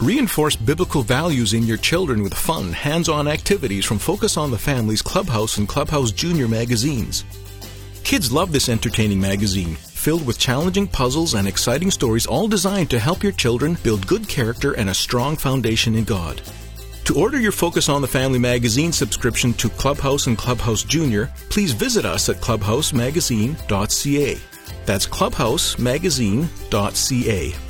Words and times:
Reinforce 0.00 0.54
biblical 0.54 1.02
values 1.02 1.54
in 1.54 1.64
your 1.64 1.76
children 1.76 2.22
with 2.22 2.32
fun, 2.32 2.72
hands 2.72 3.08
on 3.08 3.26
activities 3.26 3.84
from 3.84 3.98
Focus 3.98 4.36
on 4.36 4.52
the 4.52 4.58
Family's 4.58 5.02
Clubhouse 5.02 5.58
and 5.58 5.68
Clubhouse 5.68 6.12
Junior 6.12 6.46
magazines. 6.46 7.24
Kids 8.04 8.30
love 8.30 8.52
this 8.52 8.68
entertaining 8.68 9.20
magazine, 9.20 9.74
filled 9.74 10.24
with 10.24 10.38
challenging 10.38 10.86
puzzles 10.86 11.34
and 11.34 11.48
exciting 11.48 11.90
stories, 11.90 12.26
all 12.26 12.46
designed 12.46 12.90
to 12.90 13.00
help 13.00 13.24
your 13.24 13.32
children 13.32 13.76
build 13.82 14.06
good 14.06 14.28
character 14.28 14.74
and 14.74 14.88
a 14.88 14.94
strong 14.94 15.34
foundation 15.34 15.96
in 15.96 16.04
God. 16.04 16.40
To 17.06 17.18
order 17.18 17.40
your 17.40 17.50
Focus 17.50 17.88
on 17.88 18.00
the 18.00 18.06
Family 18.06 18.38
magazine 18.38 18.92
subscription 18.92 19.52
to 19.54 19.68
Clubhouse 19.68 20.28
and 20.28 20.38
Clubhouse 20.38 20.84
Junior, 20.84 21.28
please 21.50 21.72
visit 21.72 22.04
us 22.04 22.28
at 22.28 22.36
clubhousemagazine.ca. 22.36 24.38
That's 24.86 25.08
clubhousemagazine.ca. 25.08 27.67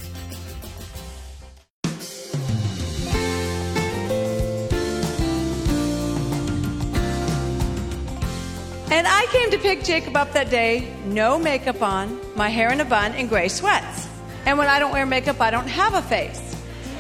to 9.59 9.69
pick 9.69 9.83
Jacob 9.85 10.17
up 10.17 10.33
that 10.33 10.51
day, 10.51 10.93
no 11.05 11.39
makeup 11.39 11.83
on, 11.83 12.19
my 12.37 12.49
hair 12.49 12.73
in 12.73 12.81
a 12.81 12.85
bun, 12.85 13.13
and 13.13 13.29
gray 13.29 13.49
sweats. 13.49 14.09
And 14.47 14.57
when 14.59 14.69
I 14.69 14.79
don't 14.79 14.93
wear 14.93 15.05
makeup, 15.05 15.41
I 15.41 15.51
don't 15.51 15.67
have 15.67 15.95
a 15.95 16.03
face. 16.03 16.57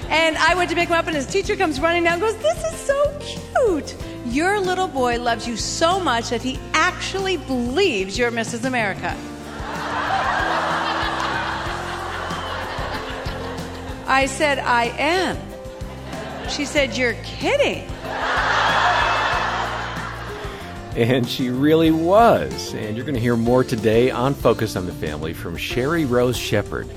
And 0.08 0.36
I 0.36 0.54
went 0.54 0.70
to 0.70 0.76
pick 0.76 0.88
him 0.88 0.94
up, 0.94 1.06
and 1.06 1.14
his 1.14 1.26
teacher 1.26 1.56
comes 1.56 1.80
running 1.80 2.04
down 2.04 2.14
and 2.14 2.22
goes, 2.22 2.36
This 2.36 2.64
is 2.72 2.78
so 2.80 3.18
cute. 3.20 3.94
Your 4.26 4.58
little 4.60 4.88
boy 4.88 5.20
loves 5.20 5.46
you 5.46 5.56
so 5.56 6.00
much 6.00 6.30
that 6.30 6.42
he 6.42 6.58
actually 6.72 7.36
believes 7.36 8.18
you're 8.18 8.30
Mrs. 8.30 8.64
America. 8.64 9.16
I 14.06 14.26
said, 14.26 14.58
I 14.58 14.86
am. 14.98 15.38
She 16.48 16.64
said, 16.64 16.96
You're 16.96 17.14
kidding. 17.24 17.88
And 20.96 21.28
she 21.28 21.50
really 21.50 21.90
was. 21.90 22.74
And 22.74 22.96
you're 22.96 23.04
going 23.04 23.14
to 23.14 23.20
hear 23.20 23.36
more 23.36 23.62
today 23.62 24.10
on 24.10 24.34
Focus 24.34 24.76
on 24.76 24.86
the 24.86 24.92
Family 24.92 25.32
from 25.32 25.56
Sheri 25.56 26.08
Rose 26.08 26.36
Shepherd. 26.36 26.88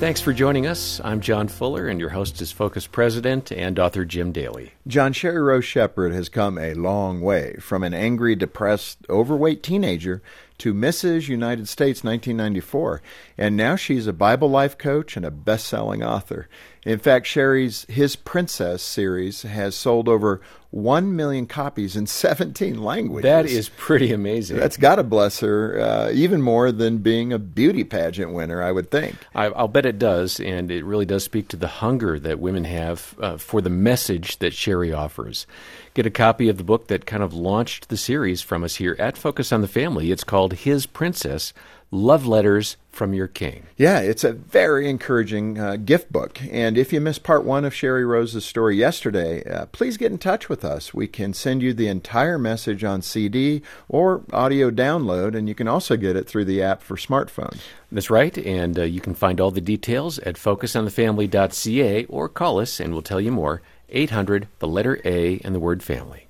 Thanks 0.00 0.22
for 0.22 0.32
joining 0.32 0.66
us. 0.66 0.98
I'm 1.04 1.20
John 1.20 1.46
Fuller, 1.46 1.86
and 1.86 2.00
your 2.00 2.08
host 2.08 2.40
is 2.40 2.50
Focus 2.50 2.86
President 2.86 3.52
and 3.52 3.78
author 3.78 4.06
Jim 4.06 4.32
Daly. 4.32 4.72
John 4.86 5.12
Sheri 5.12 5.44
Rose 5.44 5.66
Shepherd 5.66 6.14
has 6.14 6.30
come 6.30 6.56
a 6.56 6.72
long 6.72 7.20
way 7.20 7.56
from 7.60 7.82
an 7.82 7.92
angry, 7.92 8.34
depressed, 8.34 9.00
overweight 9.10 9.62
teenager 9.62 10.22
to 10.56 10.72
Mrs. 10.72 11.28
United 11.28 11.68
States 11.68 12.02
1994, 12.02 13.02
and 13.36 13.58
now 13.58 13.76
she's 13.76 14.06
a 14.06 14.14
Bible 14.14 14.48
life 14.48 14.78
coach 14.78 15.18
and 15.18 15.26
a 15.26 15.30
best 15.30 15.66
selling 15.66 16.02
author. 16.02 16.48
In 16.84 16.98
fact, 16.98 17.26
Sheri's 17.26 17.84
His 17.90 18.16
Princess 18.16 18.82
series 18.82 19.42
has 19.42 19.74
sold 19.74 20.08
over 20.08 20.40
1 20.70 21.14
million 21.14 21.46
copies 21.46 21.94
in 21.94 22.06
17 22.06 22.82
languages. 22.82 23.24
That 23.24 23.46
is 23.46 23.68
pretty 23.68 24.12
amazing. 24.12 24.56
That's 24.56 24.76
got 24.76 24.96
to 24.96 25.02
bless 25.02 25.40
her, 25.40 25.78
uh, 25.78 26.10
even 26.12 26.40
more 26.40 26.72
than 26.72 26.98
being 26.98 27.32
a 27.32 27.38
beauty 27.38 27.84
pageant 27.84 28.32
winner, 28.32 28.62
I 28.62 28.72
would 28.72 28.90
think. 28.90 29.16
I, 29.34 29.48
will 29.48 29.68
bet 29.68 29.84
it 29.84 29.98
does, 29.98 30.40
and 30.40 30.70
it 30.70 30.84
really 30.84 31.06
does 31.06 31.24
speak 31.24 31.48
to 31.48 31.56
the 31.56 31.68
hunger 31.68 32.18
that 32.18 32.40
women 32.40 32.64
have 32.64 33.14
uh, 33.20 33.36
for 33.36 33.60
the 33.60 33.70
message 33.70 34.38
that 34.38 34.52
Sheri 34.52 34.96
offers. 34.96 35.46
Get 35.92 36.06
a 36.06 36.10
copy 36.10 36.48
of 36.48 36.56
the 36.56 36.64
book 36.64 36.86
that 36.86 37.04
kind 37.04 37.22
of 37.22 37.34
launched 37.34 37.88
the 37.88 37.96
series 37.96 38.40
from 38.40 38.64
us 38.64 38.76
here 38.76 38.96
at 38.98 39.18
Focus 39.18 39.52
on 39.52 39.60
the 39.60 39.68
Family. 39.68 40.12
It's 40.12 40.24
called 40.24 40.54
His 40.54 40.86
Princess 40.86 41.52
Love 41.92 42.24
Letters 42.24 42.76
from 42.92 43.12
Your 43.12 43.26
King. 43.26 43.66
Yeah, 43.76 43.98
it's 43.98 44.22
a 44.22 44.32
very 44.32 44.88
encouraging 44.88 45.58
uh, 45.58 45.74
gift 45.74 46.12
book. 46.12 46.38
And 46.48 46.78
if 46.78 46.92
you 46.92 47.00
missed 47.00 47.24
part 47.24 47.44
one 47.44 47.64
of 47.64 47.72
Sheri 47.72 48.06
Rose's 48.06 48.44
story 48.44 48.76
yesterday, 48.76 49.42
uh, 49.44 49.66
please 49.66 49.96
get 49.96 50.12
in 50.12 50.18
touch 50.18 50.48
with 50.48 50.64
us. 50.64 50.94
We 50.94 51.08
can 51.08 51.32
send 51.34 51.62
you 51.62 51.74
the 51.74 51.88
entire 51.88 52.38
message 52.38 52.84
on 52.84 53.02
CD 53.02 53.62
or 53.88 54.22
audio 54.32 54.70
download, 54.70 55.34
and 55.34 55.48
you 55.48 55.54
can 55.56 55.66
also 55.66 55.96
get 55.96 56.14
it 56.14 56.28
through 56.28 56.44
the 56.44 56.62
app 56.62 56.80
for 56.82 56.96
smartphones. 56.96 57.60
That's 57.90 58.10
right, 58.10 58.38
and 58.38 58.78
uh, 58.78 58.82
you 58.82 59.00
can 59.00 59.14
find 59.14 59.40
all 59.40 59.50
the 59.50 59.60
details 59.60 60.20
at 60.20 60.36
focusonthefamily.ca 60.36 62.04
or 62.04 62.28
call 62.28 62.60
us 62.60 62.78
and 62.78 62.92
we'll 62.92 63.02
tell 63.02 63.20
you 63.20 63.32
more. 63.32 63.62
800, 63.88 64.46
the 64.60 64.68
letter 64.68 65.00
A, 65.04 65.40
and 65.40 65.52
the 65.52 65.60
word 65.60 65.82
family. 65.82 66.28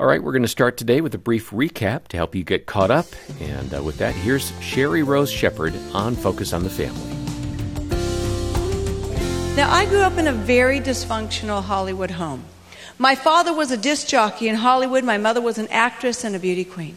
All 0.00 0.06
right, 0.06 0.22
we're 0.22 0.30
going 0.30 0.42
to 0.42 0.48
start 0.48 0.76
today 0.76 1.00
with 1.00 1.12
a 1.16 1.18
brief 1.18 1.50
recap 1.50 2.06
to 2.08 2.16
help 2.16 2.36
you 2.36 2.44
get 2.44 2.66
caught 2.66 2.92
up. 2.92 3.06
And 3.40 3.74
uh, 3.74 3.82
with 3.82 3.98
that, 3.98 4.14
here's 4.14 4.52
Sheri 4.52 5.04
Rose 5.04 5.28
Shepherd 5.28 5.74
on 5.92 6.14
Focus 6.14 6.52
on 6.52 6.62
the 6.62 6.70
Family. 6.70 7.16
Now, 9.56 9.72
I 9.74 9.86
grew 9.86 10.02
up 10.02 10.16
in 10.16 10.28
a 10.28 10.32
very 10.32 10.78
dysfunctional 10.78 11.64
Hollywood 11.64 12.12
home. 12.12 12.44
My 12.96 13.16
father 13.16 13.52
was 13.52 13.72
a 13.72 13.76
disc 13.76 14.06
jockey 14.06 14.46
in 14.48 14.54
Hollywood, 14.54 15.02
my 15.02 15.18
mother 15.18 15.40
was 15.40 15.58
an 15.58 15.66
actress 15.66 16.22
and 16.22 16.36
a 16.36 16.38
beauty 16.38 16.64
queen. 16.64 16.94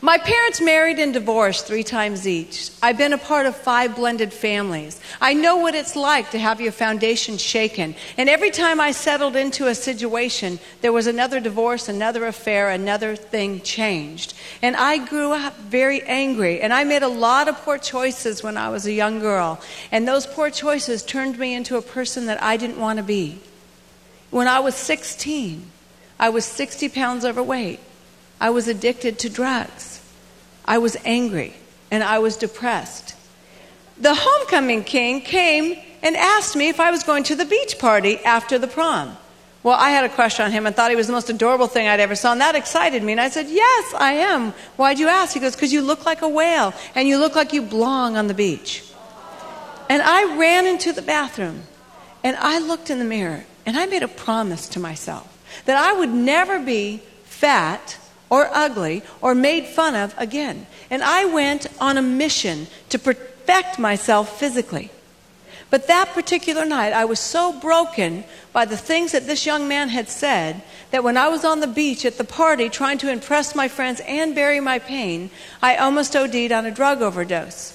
My 0.00 0.16
parents 0.16 0.60
married 0.60 1.00
and 1.00 1.12
divorced 1.12 1.66
three 1.66 1.82
times 1.82 2.28
each. 2.28 2.70
I've 2.80 2.96
been 2.96 3.12
a 3.12 3.18
part 3.18 3.46
of 3.46 3.56
five 3.56 3.96
blended 3.96 4.32
families. 4.32 5.00
I 5.20 5.34
know 5.34 5.56
what 5.56 5.74
it's 5.74 5.96
like 5.96 6.30
to 6.30 6.38
have 6.38 6.60
your 6.60 6.70
foundation 6.70 7.36
shaken. 7.36 7.96
And 8.16 8.28
every 8.28 8.52
time 8.52 8.80
I 8.80 8.92
settled 8.92 9.34
into 9.34 9.66
a 9.66 9.74
situation, 9.74 10.60
there 10.82 10.92
was 10.92 11.08
another 11.08 11.40
divorce, 11.40 11.88
another 11.88 12.26
affair, 12.26 12.70
another 12.70 13.16
thing 13.16 13.60
changed. 13.62 14.34
And 14.62 14.76
I 14.76 14.98
grew 14.98 15.32
up 15.32 15.56
very 15.58 16.02
angry. 16.02 16.60
And 16.60 16.72
I 16.72 16.84
made 16.84 17.02
a 17.02 17.08
lot 17.08 17.48
of 17.48 17.56
poor 17.56 17.76
choices 17.76 18.40
when 18.40 18.56
I 18.56 18.68
was 18.68 18.86
a 18.86 18.92
young 18.92 19.18
girl. 19.18 19.60
And 19.90 20.06
those 20.06 20.28
poor 20.28 20.48
choices 20.48 21.02
turned 21.02 21.40
me 21.40 21.54
into 21.54 21.76
a 21.76 21.82
person 21.82 22.26
that 22.26 22.40
I 22.40 22.56
didn't 22.56 22.78
want 22.78 22.98
to 22.98 23.02
be. 23.02 23.40
When 24.30 24.46
I 24.46 24.60
was 24.60 24.76
16, 24.76 25.68
I 26.20 26.28
was 26.28 26.44
60 26.44 26.88
pounds 26.90 27.24
overweight. 27.24 27.80
I 28.40 28.50
was 28.50 28.68
addicted 28.68 29.18
to 29.20 29.30
drugs. 29.30 30.00
I 30.64 30.78
was 30.78 30.96
angry 31.04 31.54
and 31.90 32.04
I 32.04 32.18
was 32.18 32.36
depressed. 32.36 33.14
The 34.00 34.14
homecoming 34.14 34.84
king 34.84 35.20
came 35.20 35.78
and 36.02 36.16
asked 36.16 36.54
me 36.54 36.68
if 36.68 36.78
I 36.78 36.90
was 36.90 37.02
going 37.02 37.24
to 37.24 37.34
the 37.34 37.44
beach 37.44 37.78
party 37.78 38.18
after 38.18 38.58
the 38.58 38.68
prom. 38.68 39.16
Well, 39.62 39.76
I 39.76 39.90
had 39.90 40.04
a 40.04 40.08
crush 40.08 40.38
on 40.38 40.52
him 40.52 40.66
and 40.66 40.76
thought 40.76 40.90
he 40.90 40.96
was 40.96 41.08
the 41.08 41.12
most 41.12 41.30
adorable 41.30 41.66
thing 41.66 41.88
I'd 41.88 41.98
ever 41.98 42.14
saw, 42.14 42.30
and 42.32 42.40
that 42.40 42.54
excited 42.54 43.02
me. 43.02 43.12
And 43.12 43.20
I 43.20 43.28
said, 43.28 43.48
Yes, 43.48 43.94
I 43.98 44.12
am. 44.12 44.52
Why'd 44.76 45.00
you 45.00 45.08
ask? 45.08 45.34
He 45.34 45.40
goes, 45.40 45.56
Because 45.56 45.72
you 45.72 45.82
look 45.82 46.06
like 46.06 46.22
a 46.22 46.28
whale 46.28 46.72
and 46.94 47.08
you 47.08 47.18
look 47.18 47.34
like 47.34 47.52
you 47.52 47.62
belong 47.62 48.16
on 48.16 48.28
the 48.28 48.34
beach. 48.34 48.84
And 49.88 50.00
I 50.00 50.36
ran 50.36 50.66
into 50.66 50.92
the 50.92 51.02
bathroom 51.02 51.62
and 52.22 52.36
I 52.36 52.60
looked 52.60 52.88
in 52.90 52.98
the 52.98 53.04
mirror 53.04 53.44
and 53.66 53.76
I 53.76 53.86
made 53.86 54.02
a 54.02 54.08
promise 54.08 54.68
to 54.70 54.80
myself 54.80 55.26
that 55.64 55.76
I 55.76 55.98
would 55.98 56.10
never 56.10 56.60
be 56.60 57.02
fat 57.24 57.98
or 58.30 58.48
ugly 58.52 59.02
or 59.20 59.34
made 59.34 59.66
fun 59.66 59.94
of 59.94 60.14
again. 60.18 60.66
And 60.90 61.02
I 61.02 61.24
went 61.24 61.66
on 61.80 61.96
a 61.96 62.02
mission 62.02 62.66
to 62.90 62.98
perfect 62.98 63.78
myself 63.78 64.38
physically. 64.38 64.90
But 65.70 65.86
that 65.86 66.14
particular 66.14 66.64
night, 66.64 66.94
I 66.94 67.04
was 67.04 67.20
so 67.20 67.52
broken 67.52 68.24
by 68.52 68.64
the 68.64 68.76
things 68.76 69.12
that 69.12 69.26
this 69.26 69.44
young 69.44 69.68
man 69.68 69.90
had 69.90 70.08
said 70.08 70.62
that 70.90 71.04
when 71.04 71.18
I 71.18 71.28
was 71.28 71.44
on 71.44 71.60
the 71.60 71.66
beach 71.66 72.06
at 72.06 72.16
the 72.16 72.24
party 72.24 72.70
trying 72.70 72.96
to 72.98 73.12
impress 73.12 73.54
my 73.54 73.68
friends 73.68 74.00
and 74.06 74.34
bury 74.34 74.60
my 74.60 74.78
pain, 74.78 75.30
I 75.62 75.76
almost 75.76 76.16
OD'd 76.16 76.52
on 76.52 76.64
a 76.64 76.70
drug 76.70 77.02
overdose. 77.02 77.74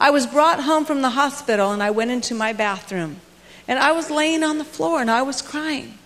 I 0.00 0.10
was 0.10 0.26
brought 0.26 0.60
home 0.60 0.84
from 0.84 1.00
the 1.00 1.10
hospital 1.10 1.70
and 1.70 1.82
I 1.82 1.90
went 1.90 2.10
into 2.10 2.34
my 2.34 2.52
bathroom. 2.52 3.20
And 3.68 3.78
I 3.78 3.92
was 3.92 4.10
laying 4.10 4.42
on 4.42 4.58
the 4.58 4.64
floor 4.64 5.00
and 5.00 5.10
I 5.10 5.22
was 5.22 5.42
crying. 5.42 5.98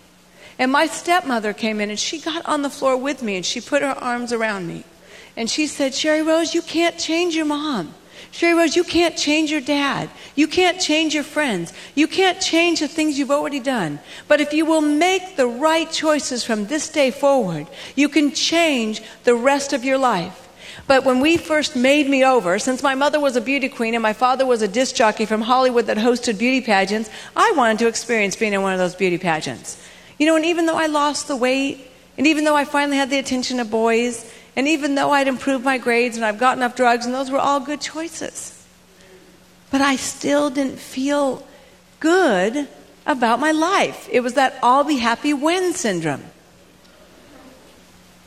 And 0.61 0.71
my 0.71 0.87
stepmother 0.87 1.55
came 1.55 1.81
in 1.81 1.89
and 1.89 1.99
she 1.99 2.21
got 2.21 2.45
on 2.45 2.61
the 2.61 2.69
floor 2.69 2.95
with 2.95 3.23
me 3.23 3.37
and 3.37 3.47
she 3.47 3.63
put 3.63 3.81
her 3.81 3.97
arms 3.99 4.31
around 4.31 4.69
me. 4.69 4.85
And 5.35 5.49
she 5.49 5.67
said, 5.67 5.93
Sheri 5.93 6.25
Rose, 6.25 6.53
you 6.53 6.61
can't 6.61 6.99
change 6.99 7.35
your 7.35 7.47
mom. 7.47 7.95
Sheri 8.31 8.59
Rose, 8.59 8.77
you 8.77 8.85
can't 8.85 9.17
change 9.17 9.51
your 9.51 9.63
dad. 9.63 10.11
You 10.35 10.47
can't 10.47 10.79
change 10.79 11.15
your 11.15 11.25
friends. 11.25 11.73
You 11.95 12.07
can't 12.07 12.43
change 12.43 12.81
the 12.81 12.89
things 12.89 13.19
you've 13.19 13.31
already 13.31 13.59
done. 13.59 14.01
But 14.29 14.43
if 14.43 14.53
you 14.53 14.67
will 14.67 14.83
make 14.83 15.37
the 15.37 15.47
right 15.47 15.91
choices 15.91 16.45
from 16.45 16.67
this 16.67 16.91
day 16.91 17.11
forward, 17.11 17.67
you 17.97 18.11
can 18.11 18.33
change 18.33 19.01
the 19.25 19.35
rest 19.35 19.73
of 19.73 19.83
your 19.83 19.97
life. 19.97 20.47
But 20.87 21.07
when 21.07 21.21
we 21.21 21.39
first 21.39 21.75
made 21.75 22.07
me 22.07 22.23
over, 22.23 22.59
since 22.59 22.83
my 22.83 22.95
mother 22.95 23.19
was 23.19 23.35
a 23.35 23.41
beauty 23.41 23.71
queen 23.71 23.95
and 23.95 24.03
my 24.03 24.13
father 24.13 24.45
was 24.45 24.61
a 24.61 24.69
disc 24.69 24.95
jockey 24.95 25.25
from 25.25 25.41
Hollywood 25.41 25.87
that 25.87 25.97
hosted 25.97 26.39
beauty 26.39 26.61
pageants, 26.61 27.09
I 27.35 27.51
wanted 27.57 27.79
to 27.79 27.89
experience 27.89 28.37
being 28.37 28.53
in 28.53 28.61
one 28.61 28.75
of 28.75 28.79
those 28.79 28.95
beauty 28.95 29.17
pageants. 29.17 29.87
You 30.21 30.27
know, 30.27 30.37
and 30.37 30.45
even 30.45 30.67
though 30.67 30.77
I 30.77 30.87
lost 30.87 31.29
the 31.29 31.35
weight, 31.35 31.91
and 32.19 32.27
even 32.27 32.45
though 32.45 32.55
I 32.55 32.67
finally 32.67 32.99
had 32.99 33.09
the 33.09 33.19
attention 33.19 33.59
of 33.59 33.71
boys, 33.71 34.31
and 34.55 34.69
even 34.69 34.95
though 34.95 35.13
I'd 35.13 35.29
improved 35.29 35.65
my 35.65 35.79
grades 35.79 36.17
and 36.17 36.27
I've 36.27 36.39
gotten 36.39 36.63
off 36.63 36.77
drugs, 36.77 37.07
and 37.07 37.15
those 37.15 37.31
were 37.31 37.39
all 37.39 37.59
good 37.59 37.81
choices, 37.81 38.63
but 39.71 39.81
I 39.81 39.97
still 39.97 40.51
didn't 40.51 40.79
feel 40.79 41.43
good 42.01 42.69
about 43.07 43.41
my 43.41 43.53
life. 43.53 44.11
It 44.13 44.21
was 44.21 44.35
that 44.35 44.59
I'll 44.63 44.85
be 44.85 44.99
happy 44.99 45.33
when 45.33 45.73
syndrome. 45.73 46.25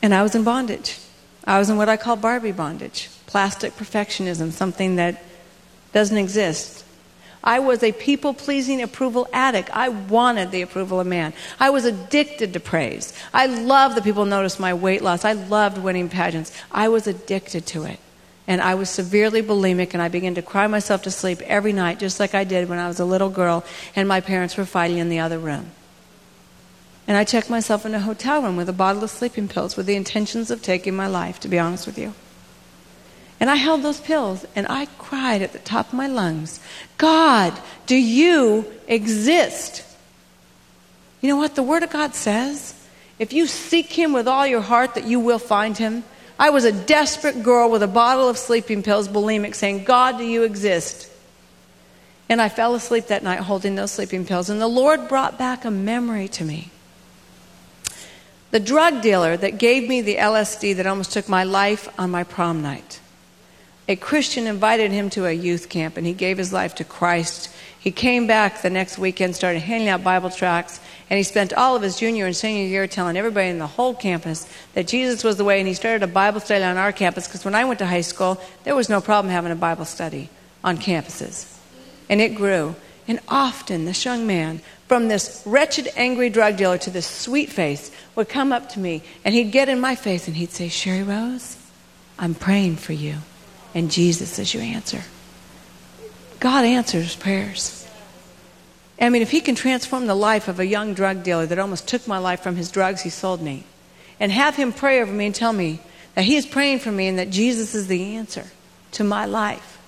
And 0.02 0.16
I 0.16 0.24
was 0.24 0.34
in 0.34 0.44
bondage. 0.44 0.98
I 1.46 1.60
was 1.60 1.70
in 1.70 1.78
what 1.78 1.90
I 1.90 1.98
call 1.98 2.16
Barbie 2.16 2.54
bondage 2.54 3.10
plastic 3.28 3.76
perfectionism, 3.76 4.52
something 4.52 4.96
that 4.96 5.24
doesn't 5.92 6.18
exist. 6.18 6.83
I 7.44 7.60
was 7.60 7.84
a 7.84 7.92
people 7.92 8.34
pleasing 8.34 8.82
approval 8.82 9.28
addict. 9.34 9.70
I 9.76 9.90
wanted 9.90 10.52
the 10.52 10.62
approval 10.62 11.00
of 11.00 11.08
man. 11.08 11.34
I 11.60 11.72
was 11.72 11.84
addicted 11.84 12.54
to 12.54 12.60
praise. 12.60 13.14
I 13.34 13.48
loved 13.48 13.98
that 13.98 14.04
people 14.04 14.26
noticed 14.26 14.60
my 14.60 14.74
weight 14.74 15.02
loss. 15.02 15.26
I 15.26 15.34
loved 15.34 15.78
winning 15.78 16.08
pageants. 16.08 16.52
I 16.72 16.88
was 16.88 17.06
addicted 17.06 17.66
to 17.68 17.84
it. 17.84 18.00
And 18.48 18.62
I 18.62 18.76
was 18.76 18.90
severely 18.90 19.42
bulimic, 19.42 19.94
and 19.94 20.02
I 20.02 20.10
began 20.10 20.36
to 20.36 20.42
cry 20.42 20.68
myself 20.68 21.04
to 21.04 21.12
sleep 21.12 21.42
every 21.42 21.72
night, 21.72 22.00
just 22.00 22.20
like 22.20 22.36
I 22.36 22.44
did 22.44 22.68
when 22.68 22.80
I 22.80 22.88
was 22.88 23.00
a 23.00 23.06
little 23.06 23.30
girl 23.30 23.64
and 23.96 24.08
my 24.08 24.20
parents 24.20 24.58
were 24.58 24.66
fighting 24.66 24.98
in 24.98 25.10
the 25.10 25.20
other 25.20 25.40
room. 25.40 25.72
And 27.08 27.18
I 27.18 27.24
checked 27.26 27.50
myself 27.50 27.86
in 27.86 27.94
a 27.94 28.00
hotel 28.00 28.42
room 28.42 28.56
with 28.56 28.70
a 28.70 28.74
bottle 28.74 29.04
of 29.04 29.10
sleeping 29.10 29.48
pills 29.48 29.76
with 29.76 29.86
the 29.86 29.96
intentions 29.96 30.50
of 30.52 30.62
taking 30.62 30.96
my 30.96 31.08
life, 31.08 31.40
to 31.42 31.48
be 31.50 31.60
honest 31.60 31.86
with 31.86 31.98
you. 31.98 32.14
And 33.44 33.52
I 33.52 33.56
held 33.56 33.84
those 33.84 34.00
pills 34.00 34.46
and 34.56 34.66
I 34.70 34.86
cried 34.98 35.42
at 35.42 35.52
the 35.52 35.60
top 35.60 35.88
of 35.88 35.94
my 35.96 36.08
lungs 36.08 36.62
God, 36.98 37.52
do 37.88 37.96
you 37.98 38.66
exist? 38.88 39.84
You 41.20 41.28
know 41.28 41.36
what 41.36 41.54
the 41.54 41.62
Word 41.62 41.84
of 41.84 41.90
God 41.90 42.16
says? 42.16 42.74
If 43.20 43.34
you 43.34 43.48
seek 43.48 43.88
Him 43.88 44.14
with 44.14 44.30
all 44.30 44.48
your 44.48 44.62
heart, 44.62 44.96
that 44.96 45.04
you 45.04 45.20
will 45.20 45.40
find 45.40 45.78
Him. 45.78 46.06
I 46.40 46.52
was 46.52 46.64
a 46.64 46.72
desperate 46.72 47.44
girl 47.44 47.70
with 47.70 47.84
a 47.84 47.88
bottle 47.88 48.30
of 48.30 48.38
sleeping 48.38 48.82
pills, 48.82 49.10
bulimic, 49.10 49.56
saying, 49.56 49.84
God, 49.84 50.18
do 50.18 50.24
you 50.24 50.44
exist? 50.44 51.12
And 52.30 52.42
I 52.42 52.48
fell 52.48 52.76
asleep 52.76 53.08
that 53.08 53.24
night 53.24 53.40
holding 53.40 53.76
those 53.76 53.92
sleeping 53.92 54.26
pills. 54.26 54.50
And 54.50 54.62
the 54.62 54.68
Lord 54.68 55.10
brought 55.10 55.38
back 55.38 55.66
a 55.66 55.70
memory 55.70 56.30
to 56.30 56.46
me. 56.46 56.72
The 58.52 58.62
drug 58.62 59.02
dealer 59.02 59.36
that 59.36 59.58
gave 59.58 59.90
me 59.90 60.00
the 60.00 60.16
LSD 60.16 60.78
that 60.78 60.88
almost 60.88 61.12
took 61.12 61.28
my 61.28 61.44
life 61.44 61.90
on 62.00 62.10
my 62.10 62.24
prom 62.24 62.62
night 62.62 63.02
a 63.88 63.96
Christian 63.98 64.48
invited 64.48 64.92
him 64.92 65.10
to 65.12 65.26
a 65.26 65.32
youth 65.32 65.68
camp 65.68 65.98
and 65.98 66.08
he 66.08 66.14
gave 66.14 66.38
his 66.38 66.54
life 66.54 66.76
to 66.76 66.86
Christ. 66.86 67.54
He 67.80 67.92
came 67.92 68.28
back 68.28 68.62
the 68.62 68.70
next 68.70 68.98
weekend, 68.98 69.36
started 69.36 69.60
handing 69.60 69.90
out 69.90 70.06
Bible 70.06 70.30
tracts, 70.30 70.80
and 71.10 71.18
he 71.18 71.24
spent 71.24 71.52
all 71.52 71.76
of 71.76 71.82
his 71.82 71.98
junior 71.98 72.26
and 72.26 72.36
senior 72.36 72.66
year 72.66 72.88
telling 72.88 73.18
everybody 73.18 73.50
in 73.50 73.60
the 73.60 73.68
whole 73.68 73.94
campus 73.94 74.48
that 74.74 74.88
Jesus 74.88 75.22
was 75.22 75.36
the 75.36 75.44
way. 75.44 75.60
And 75.60 75.68
he 75.68 75.74
started 75.74 76.02
a 76.02 76.08
Bible 76.08 76.40
study 76.40 76.64
on 76.64 76.78
our 76.78 76.94
campus 76.94 77.28
because 77.28 77.44
when 77.44 77.56
I 77.56 77.66
went 77.66 77.80
to 77.80 77.86
high 77.86 78.02
school, 78.02 78.42
there 78.64 78.74
was 78.74 78.88
no 78.88 79.02
problem 79.02 79.30
having 79.32 79.52
a 79.52 79.56
Bible 79.56 79.84
study 79.84 80.30
on 80.64 80.78
campuses. 80.78 81.54
And 82.10 82.22
it 82.22 82.36
grew. 82.36 82.76
And 83.06 83.20
often 83.28 83.84
this 83.84 84.06
young 84.06 84.26
man, 84.26 84.62
from 84.88 85.10
this 85.10 85.44
wretched, 85.46 85.90
angry 85.98 86.30
drug 86.30 86.56
dealer 86.56 86.78
to 86.78 86.90
this 86.90 87.06
sweet 87.06 87.52
face, 87.52 87.92
would 88.16 88.30
come 88.30 88.54
up 88.54 88.70
to 88.70 88.80
me 88.80 89.04
and 89.26 89.36
he'd 89.36 89.52
get 89.52 89.68
in 89.68 89.82
my 89.82 89.96
face 89.96 90.26
and 90.30 90.38
he'd 90.38 90.52
say, 90.52 90.68
Sheri 90.68 91.06
Rose, 91.06 91.58
I'm 92.18 92.34
praying 92.34 92.78
for 92.78 92.94
you 92.94 93.18
and 93.74 93.92
Jesus 93.92 94.40
is 94.40 94.54
your 94.54 94.64
answer. 94.64 95.02
God 96.40 96.66
answers 96.66 97.16
prayers. 97.16 97.88
I 99.00 99.10
mean, 99.10 99.22
if 99.22 99.32
He 99.32 99.42
can 99.42 99.56
transform 99.56 100.08
the 100.08 100.16
life 100.16 100.48
of 100.48 100.60
a 100.60 100.66
young 100.66 100.94
drug 100.94 101.24
dealer 101.24 101.46
that 101.46 101.60
almost 101.60 101.88
took 101.88 102.08
my 102.08 102.18
life 102.18 102.42
from 102.42 102.56
his 102.56 102.72
drugs 102.72 103.02
He 103.02 103.10
sold 103.10 103.42
me, 103.42 103.64
and 104.20 104.32
have 104.32 104.56
Him 104.56 104.74
pray 104.74 105.02
over 105.02 105.12
me 105.12 105.26
and 105.26 105.36
tell 105.36 105.54
me 105.54 105.80
that 106.16 106.26
He 106.26 106.36
is 106.36 106.46
praying 106.46 106.80
for 106.80 106.92
me 106.92 107.08
and 107.08 107.18
that 107.20 107.30
Jesus 107.30 107.74
is 107.74 107.88
the 107.88 108.16
answer 108.16 108.46
to 108.94 109.04
my 109.04 109.26
life. 109.26 109.80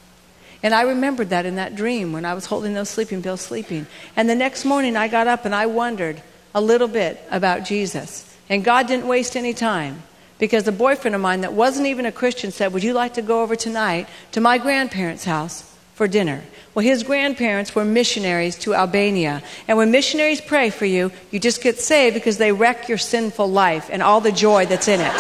And 0.63 0.73
I 0.73 0.81
remembered 0.81 1.29
that 1.29 1.45
in 1.45 1.55
that 1.55 1.75
dream 1.75 2.11
when 2.11 2.25
I 2.25 2.33
was 2.33 2.47
holding 2.47 2.73
those 2.73 2.89
sleeping 2.89 3.21
pills, 3.21 3.41
sleeping. 3.41 3.85
And 4.15 4.27
the 4.27 4.35
next 4.35 4.65
morning 4.65 4.97
I 4.97 5.07
got 5.07 5.27
up 5.27 5.45
and 5.45 5.53
I 5.53 5.67
wondered 5.67 6.23
a 6.55 6.61
little 6.61 6.88
bit 6.88 7.21
about 7.29 7.65
Jesus. 7.65 8.35
And 8.49 8.63
God 8.63 8.88
didn't 8.88 9.07
waste 9.07 9.35
any 9.35 9.53
time 9.53 10.01
because 10.37 10.67
a 10.67 10.71
boyfriend 10.71 11.15
of 11.15 11.21
mine 11.21 11.41
that 11.41 11.53
wasn't 11.53 11.87
even 11.87 12.05
a 12.05 12.11
Christian 12.11 12.51
said, 12.51 12.73
Would 12.73 12.83
you 12.83 12.93
like 12.93 13.13
to 13.13 13.21
go 13.21 13.41
over 13.41 13.55
tonight 13.55 14.07
to 14.33 14.41
my 14.41 14.57
grandparents' 14.57 15.23
house 15.25 15.73
for 15.93 16.07
dinner? 16.07 16.43
Well, 16.73 16.83
his 16.83 17.03
grandparents 17.03 17.73
were 17.73 17.85
missionaries 17.85 18.57
to 18.59 18.75
Albania. 18.75 19.41
And 19.67 19.77
when 19.77 19.91
missionaries 19.91 20.41
pray 20.41 20.69
for 20.69 20.85
you, 20.85 21.11
you 21.31 21.39
just 21.39 21.63
get 21.63 21.79
saved 21.79 22.15
because 22.15 22.37
they 22.37 22.51
wreck 22.51 22.89
your 22.89 22.97
sinful 22.97 23.49
life 23.49 23.89
and 23.89 24.03
all 24.03 24.19
the 24.19 24.33
joy 24.33 24.65
that's 24.65 24.89
in 24.89 24.99
it. 24.99 25.05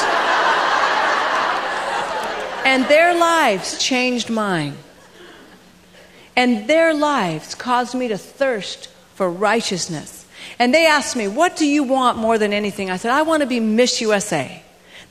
and 2.65 2.83
their 2.85 3.17
lives 3.17 3.77
changed 3.79 4.29
mine. 4.29 4.75
And 6.35 6.67
their 6.67 6.93
lives 6.93 7.55
caused 7.55 7.95
me 7.95 8.09
to 8.09 8.17
thirst 8.17 8.89
for 9.13 9.29
righteousness. 9.29 10.25
And 10.59 10.73
they 10.73 10.85
asked 10.85 11.15
me, 11.15 11.29
What 11.29 11.55
do 11.55 11.65
you 11.65 11.83
want 11.83 12.17
more 12.17 12.37
than 12.37 12.51
anything? 12.51 12.91
I 12.91 12.97
said, 12.97 13.11
I 13.11 13.21
want 13.21 13.43
to 13.43 13.47
be 13.47 13.61
Miss 13.61 14.01
USA. 14.01 14.61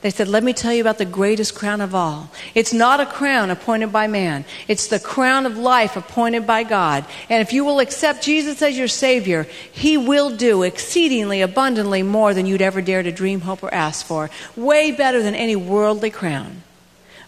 They 0.05 0.11
said, 0.11 0.27
Let 0.27 0.43
me 0.43 0.53
tell 0.53 0.71
you 0.71 0.81
about 0.81 0.99
the 0.99 1.05
greatest 1.05 1.55
crown 1.55 1.81
of 1.81 1.95
all. 1.95 2.29
It's 2.53 2.71
not 2.71 2.99
a 2.99 3.07
crown 3.07 3.49
appointed 3.49 3.91
by 3.91 4.05
man, 4.05 4.45
it's 4.67 4.85
the 4.85 4.99
crown 4.99 5.47
of 5.47 5.57
life 5.57 5.97
appointed 5.97 6.45
by 6.45 6.61
God. 6.61 7.05
And 7.27 7.41
if 7.41 7.51
you 7.51 7.65
will 7.65 7.79
accept 7.79 8.21
Jesus 8.21 8.61
as 8.61 8.77
your 8.77 8.87
Savior, 8.87 9.47
He 9.71 9.97
will 9.97 10.29
do 10.29 10.61
exceedingly 10.61 11.41
abundantly 11.41 12.03
more 12.03 12.35
than 12.35 12.45
you'd 12.45 12.61
ever 12.61 12.83
dare 12.83 13.01
to 13.01 13.11
dream, 13.11 13.41
hope, 13.41 13.63
or 13.63 13.73
ask 13.73 14.05
for. 14.05 14.29
Way 14.55 14.91
better 14.91 15.23
than 15.23 15.33
any 15.33 15.55
worldly 15.55 16.11
crown. 16.11 16.61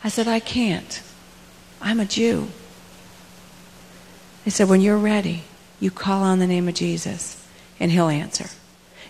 I 0.04 0.10
said, 0.10 0.28
I 0.28 0.40
can't. 0.40 1.02
I'm 1.82 2.00
a 2.00 2.06
Jew. 2.06 2.50
They 4.46 4.52
said, 4.52 4.70
When 4.70 4.82
you're 4.82 5.00
ready, 5.00 5.46
you 5.80 5.90
call 5.90 6.22
on 6.22 6.38
the 6.38 6.46
name 6.46 6.68
of 6.68 6.76
Jesus, 6.76 7.44
and 7.80 7.92
He'll 7.92 8.10
answer. 8.10 8.52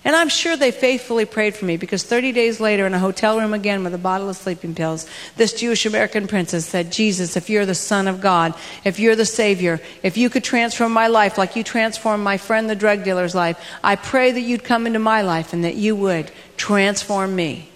And 0.08 0.16
I'm 0.16 0.30
sure 0.30 0.56
they 0.56 0.72
faithfully 0.72 1.26
prayed 1.26 1.54
for 1.54 1.66
me 1.66 1.76
because 1.76 2.02
30 2.02 2.32
days 2.32 2.62
later, 2.62 2.88
in 2.88 2.94
a 2.94 3.00
hotel 3.00 3.38
room 3.38 3.54
again 3.54 3.84
with 3.84 3.94
a 3.94 3.98
bottle 3.98 4.30
of 4.30 4.38
sleeping 4.38 4.74
pills, 4.74 5.06
this 5.36 5.52
Jewish 5.52 5.86
American 5.86 6.28
princess 6.30 6.66
said, 6.66 6.94
Jesus, 6.94 7.36
if 7.36 7.50
you're 7.50 7.66
the 7.66 7.76
Son 7.76 8.08
of 8.08 8.22
God, 8.22 8.54
if 8.86 9.02
you're 9.02 9.18
the 9.18 9.26
Savior, 9.26 9.82
if 10.04 10.16
you 10.16 10.30
could 10.30 10.46
transform 10.46 10.94
my 10.94 11.08
life 11.08 11.38
like 11.38 11.58
you 11.58 11.64
transformed 11.66 12.24
my 12.24 12.38
friend 12.38 12.70
the 12.70 12.74
drug 12.76 13.04
dealer's 13.04 13.36
life, 13.36 13.62
I 13.84 13.98
pray 13.98 14.32
that 14.32 14.40
you'd 14.40 14.64
come 14.64 14.88
into 14.88 14.98
my 14.98 15.24
life 15.24 15.52
and 15.52 15.66
that 15.66 15.76
you 15.76 15.94
would 15.98 16.32
transform 16.56 17.36
me. 17.36 17.70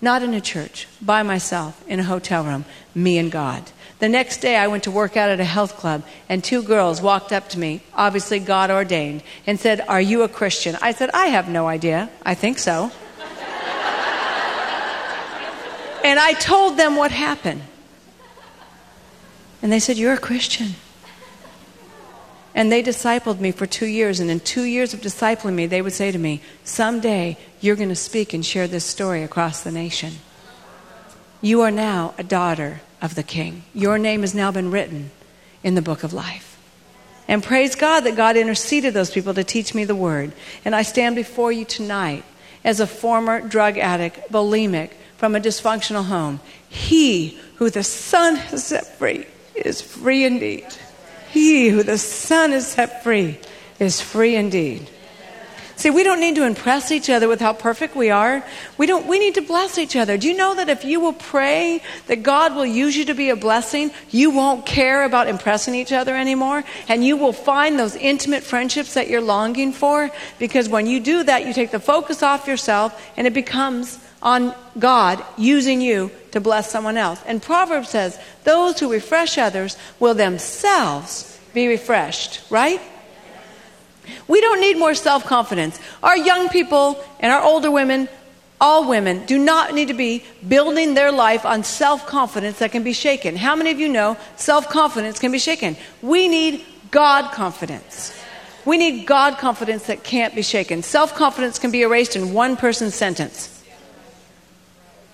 Not 0.00 0.22
in 0.22 0.34
a 0.34 0.40
church, 0.40 0.86
by 1.02 1.24
myself, 1.24 1.84
in 1.88 1.98
a 1.98 2.04
hotel 2.04 2.44
room, 2.44 2.64
me 2.94 3.18
and 3.18 3.28
God. 3.28 3.64
The 4.00 4.08
next 4.08 4.38
day, 4.38 4.56
I 4.56 4.66
went 4.66 4.84
to 4.84 4.90
work 4.90 5.18
out 5.18 5.28
at 5.28 5.40
a 5.40 5.44
health 5.44 5.76
club, 5.76 6.02
and 6.26 6.42
two 6.42 6.62
girls 6.62 7.02
walked 7.02 7.32
up 7.32 7.50
to 7.50 7.58
me, 7.58 7.82
obviously 7.94 8.38
God 8.40 8.70
ordained, 8.70 9.22
and 9.46 9.60
said, 9.60 9.82
Are 9.88 10.00
you 10.00 10.22
a 10.22 10.28
Christian? 10.28 10.78
I 10.80 10.92
said, 10.92 11.10
I 11.10 11.26
have 11.26 11.50
no 11.50 11.68
idea. 11.68 12.08
I 12.22 12.34
think 12.34 12.58
so. 12.58 12.90
and 16.02 16.18
I 16.18 16.32
told 16.40 16.78
them 16.78 16.96
what 16.96 17.10
happened. 17.10 17.60
And 19.60 19.70
they 19.70 19.80
said, 19.80 19.98
You're 19.98 20.14
a 20.14 20.18
Christian. 20.18 20.76
And 22.54 22.72
they 22.72 22.82
discipled 22.82 23.38
me 23.38 23.52
for 23.52 23.66
two 23.66 23.86
years. 23.86 24.18
And 24.18 24.30
in 24.30 24.40
two 24.40 24.64
years 24.64 24.94
of 24.94 25.02
discipling 25.02 25.54
me, 25.54 25.66
they 25.66 25.82
would 25.82 25.92
say 25.92 26.10
to 26.10 26.18
me, 26.18 26.40
Someday 26.64 27.36
you're 27.60 27.76
going 27.76 27.90
to 27.90 27.94
speak 27.94 28.32
and 28.32 28.46
share 28.46 28.66
this 28.66 28.86
story 28.86 29.22
across 29.22 29.62
the 29.62 29.70
nation. 29.70 30.14
You 31.42 31.60
are 31.60 31.70
now 31.70 32.14
a 32.16 32.22
daughter 32.22 32.80
of 33.00 33.14
the 33.14 33.22
King. 33.22 33.62
Your 33.74 33.98
name 33.98 34.20
has 34.20 34.34
now 34.34 34.50
been 34.50 34.70
written 34.70 35.10
in 35.62 35.74
the 35.74 35.82
book 35.82 36.02
of 36.02 36.12
life. 36.12 36.58
And 37.28 37.42
praise 37.42 37.76
God 37.76 38.00
that 38.00 38.16
God 38.16 38.36
interceded 38.36 38.92
those 38.92 39.10
people 39.10 39.34
to 39.34 39.44
teach 39.44 39.74
me 39.74 39.84
the 39.84 39.94
word. 39.94 40.32
And 40.64 40.74
I 40.74 40.82
stand 40.82 41.14
before 41.14 41.52
you 41.52 41.64
tonight 41.64 42.24
as 42.64 42.80
a 42.80 42.86
former 42.86 43.40
drug 43.40 43.78
addict, 43.78 44.32
bulimic, 44.32 44.90
from 45.16 45.36
a 45.36 45.40
dysfunctional 45.40 46.06
home. 46.06 46.40
He 46.68 47.38
who 47.56 47.70
the 47.70 47.84
Son 47.84 48.36
has 48.36 48.66
set 48.66 48.98
free 48.98 49.26
is 49.54 49.80
free 49.80 50.24
indeed. 50.24 50.66
He 51.30 51.68
who 51.68 51.82
the 51.82 51.98
Son 51.98 52.50
has 52.50 52.66
set 52.66 53.04
free 53.04 53.38
is 53.78 54.00
free 54.00 54.34
indeed. 54.34 54.90
See, 55.80 55.88
we 55.88 56.02
don't 56.02 56.20
need 56.20 56.34
to 56.34 56.44
impress 56.44 56.92
each 56.92 57.08
other 57.08 57.26
with 57.26 57.40
how 57.40 57.54
perfect 57.54 57.96
we 57.96 58.10
are. 58.10 58.44
We 58.76 58.86
don't 58.86 59.06
we 59.06 59.18
need 59.18 59.36
to 59.36 59.40
bless 59.40 59.78
each 59.78 59.96
other. 59.96 60.18
Do 60.18 60.28
you 60.28 60.36
know 60.36 60.54
that 60.54 60.68
if 60.68 60.84
you 60.84 61.00
will 61.00 61.14
pray 61.14 61.82
that 62.06 62.22
God 62.22 62.54
will 62.54 62.66
use 62.66 62.94
you 62.94 63.06
to 63.06 63.14
be 63.14 63.30
a 63.30 63.34
blessing, 63.34 63.90
you 64.10 64.28
won't 64.28 64.66
care 64.66 65.04
about 65.04 65.26
impressing 65.26 65.74
each 65.74 65.90
other 65.90 66.14
anymore 66.14 66.64
and 66.86 67.02
you 67.02 67.16
will 67.16 67.32
find 67.32 67.78
those 67.78 67.96
intimate 67.96 68.42
friendships 68.42 68.92
that 68.92 69.08
you're 69.08 69.22
longing 69.22 69.72
for 69.72 70.10
because 70.38 70.68
when 70.68 70.86
you 70.86 71.00
do 71.00 71.22
that, 71.24 71.46
you 71.46 71.54
take 71.54 71.70
the 71.70 71.80
focus 71.80 72.22
off 72.22 72.46
yourself 72.46 73.02
and 73.16 73.26
it 73.26 73.32
becomes 73.32 73.98
on 74.20 74.54
God 74.78 75.24
using 75.38 75.80
you 75.80 76.10
to 76.32 76.42
bless 76.42 76.70
someone 76.70 76.98
else. 76.98 77.22
And 77.24 77.40
Proverbs 77.40 77.88
says, 77.88 78.18
those 78.44 78.78
who 78.78 78.92
refresh 78.92 79.38
others 79.38 79.78
will 79.98 80.12
themselves 80.12 81.40
be 81.54 81.68
refreshed, 81.68 82.42
right? 82.50 82.82
We 84.28 84.40
don't 84.40 84.60
need 84.60 84.78
more 84.78 84.94
self 84.94 85.24
confidence. 85.24 85.78
Our 86.02 86.16
young 86.16 86.48
people 86.48 87.02
and 87.20 87.32
our 87.32 87.42
older 87.42 87.70
women, 87.70 88.08
all 88.60 88.88
women, 88.88 89.26
do 89.26 89.38
not 89.38 89.74
need 89.74 89.88
to 89.88 89.94
be 89.94 90.24
building 90.46 90.94
their 90.94 91.12
life 91.12 91.44
on 91.44 91.64
self 91.64 92.06
confidence 92.06 92.58
that 92.58 92.72
can 92.72 92.82
be 92.82 92.92
shaken. 92.92 93.36
How 93.36 93.56
many 93.56 93.70
of 93.70 93.80
you 93.80 93.88
know 93.88 94.16
self 94.36 94.68
confidence 94.68 95.18
can 95.18 95.32
be 95.32 95.38
shaken? 95.38 95.76
We 96.02 96.28
need 96.28 96.64
God 96.90 97.32
confidence. 97.32 98.16
We 98.64 98.76
need 98.76 99.06
God 99.06 99.38
confidence 99.38 99.86
that 99.86 100.04
can't 100.04 100.34
be 100.34 100.42
shaken. 100.42 100.82
Self 100.82 101.14
confidence 101.14 101.58
can 101.58 101.70
be 101.70 101.82
erased 101.82 102.16
in 102.16 102.34
one 102.34 102.56
person's 102.56 102.94
sentence. 102.94 103.62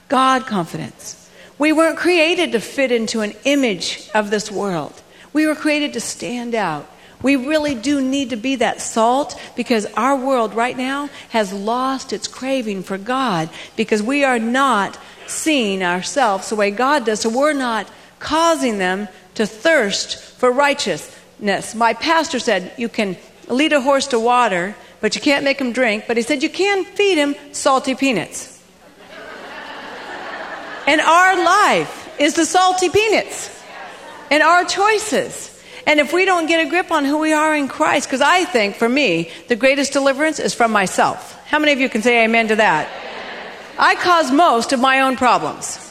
God 0.09 0.47
confidence. 0.47 1.31
We 1.59 1.73
weren't 1.73 1.99
created 1.99 2.53
to 2.53 2.61
fit 2.61 2.93
into 2.93 3.23
an 3.23 3.33
image 3.45 4.11
of 4.15 4.31
this 4.31 4.51
world. 4.51 5.01
We 5.33 5.47
were 5.47 5.55
created 5.55 5.95
to 5.95 6.01
stand 6.01 6.55
out 6.55 6.89
We 7.23 7.37
really 7.37 7.75
do 7.75 8.01
need 8.01 8.31
to 8.31 8.37
be 8.37 8.57
that 8.57 8.81
salt 8.81 9.41
because 9.57 9.87
our 9.97 10.17
world 10.17 10.55
right 10.55 10.77
now 10.77 11.09
has 11.31 11.53
lost 11.53 12.13
its 12.13 12.29
craving 12.29 12.83
for 12.83 12.99
God 12.99 13.49
because 13.77 14.03
we 14.03 14.25
are 14.25 14.39
not 14.39 14.99
seeing 15.27 15.83
ourselves 15.83 16.51
the 16.51 16.57
way 16.57 16.71
God 16.71 17.07
does. 17.07 17.21
So 17.21 17.31
we're 17.31 17.53
not 17.53 17.91
causing 18.19 18.79
them 18.79 19.09
to 19.35 19.47
thirst 19.47 20.19
for 20.19 20.51
righteousness. 20.51 21.75
My 21.75 21.95
pastor 21.95 22.39
said 22.39 22.73
you 22.77 22.89
can 22.89 23.17
lead 23.49 23.73
a 23.73 23.81
horse 23.81 24.09
to 24.09 24.21
water, 24.21 24.75
but 25.01 25.15
you 25.15 25.21
can't 25.21 25.45
make 25.45 25.61
him 25.61 25.73
drink. 25.73 26.05
But 26.07 26.17
he 26.17 26.23
said 26.23 26.43
you 26.43 26.51
can 26.51 26.85
feed 26.85 27.17
him 27.17 27.35
salty 27.53 27.95
peanuts. 27.95 28.63
and 30.87 31.01
our 31.01 31.45
life 31.45 32.21
is 32.21 32.35
the 32.35 32.47
salty 32.47 32.89
peanuts 32.89 33.51
and 34.31 34.43
our 34.43 34.65
choices. 34.65 35.56
And 35.87 36.01
if 36.01 36.13
we 36.13 36.25
don't 36.25 36.47
get 36.49 36.67
a 36.67 36.69
grip 36.69 36.91
on 36.91 37.05
who 37.05 37.19
we 37.19 37.33
are 37.33 37.55
in 37.55 37.69
Christ, 37.69 38.09
because 38.09 38.21
I 38.21 38.45
think 38.45 38.75
for 38.75 38.89
me, 38.89 39.31
the 39.47 39.55
greatest 39.55 39.93
deliverance 39.93 40.41
is 40.41 40.53
from 40.53 40.73
myself. 40.73 41.39
How 41.47 41.61
many 41.61 41.73
of 41.73 41.79
you 41.79 41.89
can 41.89 42.03
say 42.03 42.25
amen 42.25 42.49
to 42.49 42.57
that? 42.57 42.89
I 43.79 43.95
cause 43.95 44.33
most 44.33 44.73
of 44.73 44.81
my 44.81 45.01
own 45.01 45.17
problems. 45.17 45.83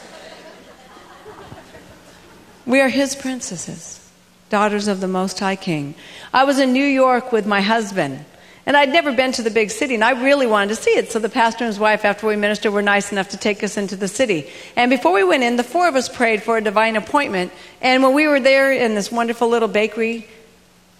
We 2.65 2.81
are 2.81 2.89
His 2.89 3.15
princesses, 3.15 4.11
daughters 4.49 4.87
of 4.89 4.99
the 4.99 5.07
Most 5.07 5.39
High 5.39 5.55
King. 5.55 5.95
I 6.33 6.43
was 6.43 6.59
in 6.59 6.73
New 6.73 6.85
York 6.85 7.31
with 7.31 7.45
my 7.45 7.61
husband, 7.61 8.25
and 8.65 8.75
I'd 8.75 8.89
never 8.89 9.11
been 9.11 9.31
to 9.33 9.43
the 9.43 9.51
big 9.51 9.69
city, 9.69 9.93
and 9.93 10.03
I 10.03 10.23
really 10.23 10.47
wanted 10.47 10.69
to 10.69 10.81
see 10.81 10.91
it. 10.91 11.11
So 11.11 11.19
the 11.19 11.29
pastor 11.29 11.65
and 11.65 11.71
his 11.71 11.79
wife, 11.79 12.03
after 12.03 12.25
we 12.25 12.35
ministered, 12.35 12.73
were 12.73 12.81
nice 12.81 13.11
enough 13.11 13.29
to 13.29 13.37
take 13.37 13.63
us 13.63 13.77
into 13.77 13.95
the 13.95 14.07
city. 14.07 14.49
And 14.75 14.89
before 14.89 15.13
we 15.13 15.23
went 15.23 15.43
in, 15.43 15.55
the 15.55 15.63
four 15.63 15.87
of 15.87 15.95
us 15.95 16.09
prayed 16.09 16.41
for 16.41 16.57
a 16.57 16.61
divine 16.61 16.95
appointment. 16.95 17.51
And 17.79 18.01
when 18.01 18.15
we 18.15 18.27
were 18.27 18.39
there 18.39 18.71
in 18.71 18.95
this 18.95 19.11
wonderful 19.11 19.49
little 19.49 19.67
bakery, 19.67 20.27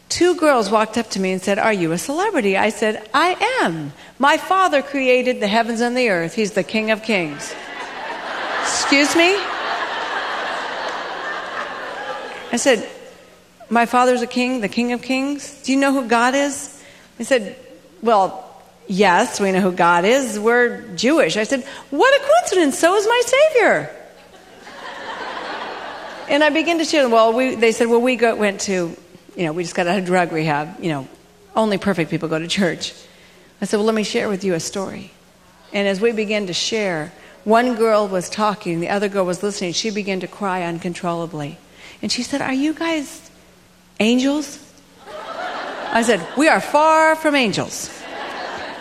two 0.10 0.36
girls 0.36 0.70
walked 0.70 0.96
up 0.96 1.10
to 1.12 1.20
me 1.20 1.32
and 1.32 1.42
said, 1.42 1.58
Are 1.58 1.74
you 1.74 1.92
a 1.92 1.98
celebrity? 1.98 2.56
I 2.56 2.70
said, 2.70 3.10
I 3.16 3.62
am. 3.64 3.94
My 4.20 4.38
father 4.38 4.84
created 4.84 5.40
the 5.40 5.48
heavens 5.48 5.82
and 5.82 5.98
the 5.98 6.10
earth, 6.10 6.36
he's 6.36 6.52
the 6.52 6.64
King 6.64 6.92
of 6.92 7.02
Kings. 7.02 7.56
Excuse 8.62 9.16
me? 9.16 9.36
I 12.52 12.58
said, 12.58 12.88
My 13.72 13.88
father's 13.88 14.22
a 14.22 14.28
king, 14.28 14.62
the 14.62 14.70
King 14.70 14.92
of 14.92 15.02
Kings. 15.02 15.64
Do 15.64 15.72
you 15.72 15.80
know 15.80 15.92
who 15.92 16.08
God 16.08 16.36
is? 16.36 16.75
He 17.18 17.24
said, 17.24 17.56
Well, 18.02 18.44
yes, 18.88 19.40
we 19.40 19.52
know 19.52 19.62
who 19.62 19.72
God 19.72 20.06
is. 20.06 20.40
We're 20.40 20.82
Jewish. 20.96 21.38
I 21.38 21.44
said, 21.44 21.64
What 21.90 22.22
a 22.22 22.26
coincidence. 22.26 22.80
So 22.80 22.96
is 22.96 23.08
my 23.08 23.22
Savior. 23.26 23.96
and 26.30 26.44
I 26.44 26.50
began 26.50 26.78
to 26.80 26.86
share, 26.86 27.04
them. 27.04 27.12
well, 27.12 27.34
we, 27.34 27.56
they 27.56 27.72
said, 27.72 27.88
Well, 27.88 28.02
we 28.02 28.16
go, 28.16 28.36
went 28.36 28.62
to, 28.62 28.96
you 29.36 29.44
know, 29.44 29.54
we 29.54 29.64
just 29.64 29.76
got 29.76 29.88
out 29.88 30.00
of 30.00 30.06
drug 30.06 30.32
rehab. 30.32 30.84
You 30.84 30.90
know, 30.90 31.08
only 31.56 31.78
perfect 31.78 32.10
people 32.10 32.30
go 32.30 32.40
to 32.40 32.48
church. 32.48 32.94
I 33.62 33.66
said, 33.66 33.78
Well, 33.78 33.86
let 33.86 33.96
me 33.96 34.04
share 34.04 34.30
with 34.30 34.44
you 34.44 34.54
a 34.54 34.60
story. 34.60 35.12
And 35.74 35.88
as 35.88 36.00
we 36.00 36.12
began 36.12 36.48
to 36.48 36.54
share, 36.54 37.12
one 37.44 37.76
girl 37.76 38.08
was 38.08 38.30
talking, 38.30 38.80
the 38.80 38.90
other 38.90 39.08
girl 39.08 39.26
was 39.26 39.44
listening. 39.44 39.74
She 39.74 39.92
began 39.92 40.20
to 40.22 40.28
cry 40.28 40.64
uncontrollably. 40.64 41.58
And 42.02 42.12
she 42.12 42.24
said, 42.24 42.42
Are 42.42 42.54
you 42.54 42.74
guys 42.74 43.30
angels? 44.00 44.65
I 45.96 46.02
said, 46.02 46.28
We 46.36 46.50
are 46.50 46.60
far 46.60 47.16
from 47.16 47.36
angels. 47.36 47.90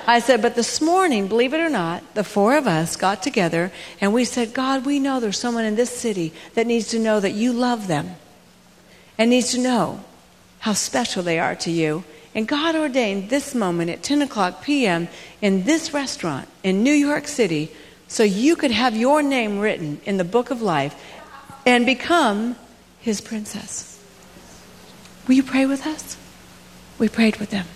I 0.04 0.18
said, 0.18 0.42
But 0.42 0.56
this 0.56 0.80
morning, 0.80 1.28
believe 1.28 1.54
it 1.54 1.61
or 1.61 1.71
not, 1.71 2.02
the 2.14 2.25
four 2.25 2.56
of 2.56 2.66
us 2.66 2.97
got 2.97 3.23
together 3.23 3.71
and 4.00 4.12
we 4.12 4.25
said, 4.25 4.52
God, 4.52 4.85
we 4.85 4.99
know 4.99 5.21
there's 5.21 5.38
someone 5.38 5.64
in 5.64 5.76
this 5.76 5.97
city 5.97 6.33
that 6.54 6.66
needs 6.66 6.88
to 6.88 6.99
know 6.99 7.21
that 7.21 7.30
you 7.30 7.52
love 7.52 7.87
them 7.87 8.16
and 9.16 9.30
needs 9.30 9.52
to 9.52 9.61
know 9.61 10.02
how 10.59 10.73
special 10.73 11.23
they 11.23 11.38
are 11.38 11.54
to 11.54 11.71
you. 11.71 12.02
And 12.35 12.49
God 12.49 12.75
ordained 12.75 13.30
this 13.30 13.54
moment 13.54 13.90
at 13.90 14.02
10 14.02 14.21
o'clock 14.21 14.64
p.m. 14.64 15.06
in 15.40 15.62
this 15.62 15.94
restaurant 15.94 16.49
in 16.64 16.83
New 16.83 16.92
York 16.92 17.28
City 17.28 17.71
so 18.09 18.25
you 18.25 18.56
could 18.56 18.73
have 18.73 18.97
your 18.97 19.23
name 19.23 19.61
written 19.61 20.00
in 20.04 20.16
the 20.16 20.25
book 20.25 20.50
of 20.50 20.62
life 20.62 21.00
and 21.64 21.87
become 21.87 22.56
his 22.99 23.21
princess. 23.21 24.02
Will 25.28 25.37
you 25.37 25.44
pray 25.44 25.64
with 25.64 25.87
us? 25.87 26.16
We 26.98 27.08
prayed 27.08 27.36
with 27.36 27.50
them. 27.50 27.66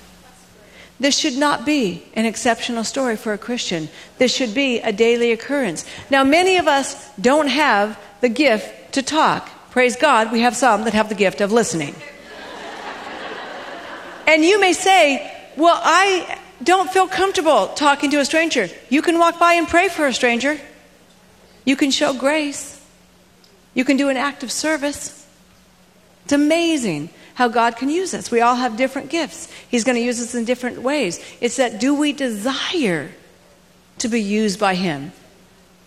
This 1.00 1.16
should 1.16 1.36
not 1.36 1.64
be 1.64 2.02
an 2.14 2.24
exceptional 2.24 2.82
story 2.82 3.16
for 3.16 3.32
a 3.32 3.38
Christian. 3.38 3.88
This 4.18 4.34
should 4.34 4.52
be 4.54 4.80
a 4.80 4.92
daily 4.92 5.30
occurrence. 5.30 5.84
Now, 6.10 6.24
many 6.24 6.56
of 6.56 6.66
us 6.66 7.08
don't 7.20 7.46
have 7.46 7.98
the 8.20 8.28
gift 8.28 8.94
to 8.94 9.02
talk. 9.02 9.48
Praise 9.70 9.94
God, 9.94 10.32
we 10.32 10.40
have 10.40 10.56
some 10.56 10.84
that 10.84 10.94
have 10.94 11.08
the 11.08 11.14
gift 11.14 11.40
of 11.40 11.52
listening. 11.52 11.94
and 14.26 14.44
you 14.44 14.60
may 14.60 14.72
say, 14.72 15.32
Well, 15.56 15.78
I 15.80 16.38
don't 16.64 16.90
feel 16.90 17.06
comfortable 17.06 17.68
talking 17.68 18.10
to 18.10 18.18
a 18.18 18.24
stranger. 18.24 18.68
You 18.88 19.02
can 19.02 19.18
walk 19.18 19.38
by 19.38 19.54
and 19.54 19.68
pray 19.68 19.88
for 19.88 20.06
a 20.06 20.12
stranger, 20.12 20.58
you 21.64 21.76
can 21.76 21.92
show 21.92 22.12
grace, 22.12 22.80
you 23.74 23.84
can 23.84 23.96
do 23.96 24.08
an 24.08 24.16
act 24.16 24.42
of 24.42 24.50
service. 24.50 25.14
It's 26.24 26.32
amazing 26.32 27.10
how 27.38 27.46
God 27.46 27.76
can 27.76 27.88
use 27.88 28.14
us. 28.14 28.32
We 28.32 28.40
all 28.40 28.56
have 28.56 28.76
different 28.76 29.10
gifts. 29.10 29.48
He's 29.70 29.84
going 29.84 29.94
to 29.94 30.02
use 30.02 30.20
us 30.20 30.34
in 30.34 30.44
different 30.44 30.82
ways. 30.82 31.24
It's 31.40 31.58
that 31.58 31.78
do 31.78 31.94
we 31.94 32.12
desire 32.12 33.12
to 33.98 34.08
be 34.08 34.20
used 34.20 34.58
by 34.58 34.74
Him? 34.74 35.12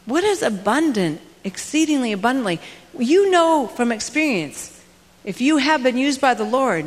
What 0.06 0.24
is 0.24 0.44
abundant, 0.44 1.20
exceedingly 1.44 2.14
abundantly? 2.14 2.62
You 2.98 3.30
know 3.30 3.68
from 3.68 3.92
experience, 3.92 4.82
if 5.26 5.42
you 5.42 5.58
have 5.58 5.84
been 5.84 5.98
used 5.98 6.22
by 6.22 6.36
the 6.36 6.46
Lord, 6.46 6.86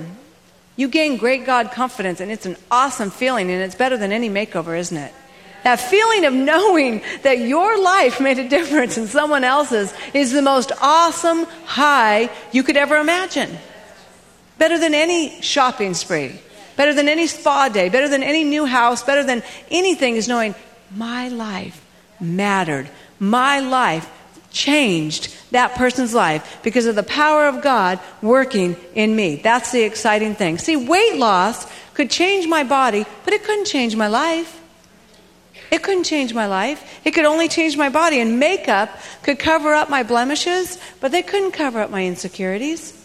you 0.77 0.89
gain 0.89 1.19
great 1.19 1.45
God 1.45 1.71
confidence, 1.73 2.21
and 2.21 2.33
it's 2.33 2.47
an 2.47 2.57
awesome 2.71 3.11
feeling, 3.11 3.51
and 3.51 3.61
it's 3.61 3.75
better 3.75 3.99
than 3.99 4.13
any 4.13 4.31
makeover, 4.31 4.79
isn't 4.79 4.97
it? 4.97 5.13
That 5.65 5.79
feeling 5.79 6.25
of 6.25 6.33
knowing 6.33 7.03
that 7.23 7.39
your 7.39 7.79
life 7.79 8.19
made 8.19 8.39
a 8.39 8.49
difference 8.49 8.97
in 8.97 9.09
someone 9.09 9.45
else's 9.45 9.93
is 10.15 10.33
the 10.33 10.41
most 10.41 10.73
awesome 10.81 11.45
high 11.67 12.31
you 12.51 12.63
could 12.63 12.79
ever 12.79 12.97
imagine. 12.97 13.59
Better 14.59 14.79
than 14.79 14.95
any 14.95 15.41
shopping 15.41 15.95
spree, 15.95 16.39
better 16.77 16.95
than 16.95 17.09
any 17.09 17.27
spa 17.27 17.69
day, 17.69 17.89
better 17.89 18.09
than 18.09 18.23
any 18.23 18.45
new 18.45 18.67
house, 18.67 19.03
better 19.03 19.25
than 19.25 19.43
anything 19.71 20.17
is 20.17 20.29
knowing 20.29 20.55
my 20.95 21.29
life 21.29 21.85
mattered. 22.21 22.89
My 23.19 23.61
life 23.61 24.11
changed 24.51 25.35
that 25.51 25.75
person's 25.75 26.15
life 26.15 26.61
because 26.63 26.87
of 26.87 26.95
the 26.95 27.03
power 27.03 27.47
of 27.47 27.63
God 27.63 27.99
working 28.23 28.77
in 28.95 29.15
me. 29.15 29.37
That's 29.37 29.73
the 29.73 29.83
exciting 29.83 30.35
thing. 30.35 30.59
See, 30.59 30.77
weight 30.77 31.17
loss 31.17 31.67
could 31.95 32.11
change 32.11 32.47
my 32.47 32.65
body, 32.65 33.05
but 33.25 33.35
it 33.35 33.45
couldn't 33.45 33.67
change 33.67 33.97
my 33.97 34.07
life. 34.07 34.61
It 35.71 35.83
couldn't 35.83 36.05
change 36.05 36.33
my 36.33 36.47
life. 36.47 37.01
It 37.05 37.13
could 37.13 37.25
only 37.25 37.49
change 37.49 37.77
my 37.77 37.89
body. 37.89 38.21
And 38.21 38.39
makeup 38.39 38.97
could 39.23 39.39
cover 39.39 39.75
up 39.75 39.91
my 39.91 40.05
blemishes, 40.05 40.79
but 41.01 41.11
they 41.11 41.23
couldn't 41.23 41.53
cover 41.53 41.81
up 41.81 41.91
my 41.91 42.07
insecurities. 42.07 43.04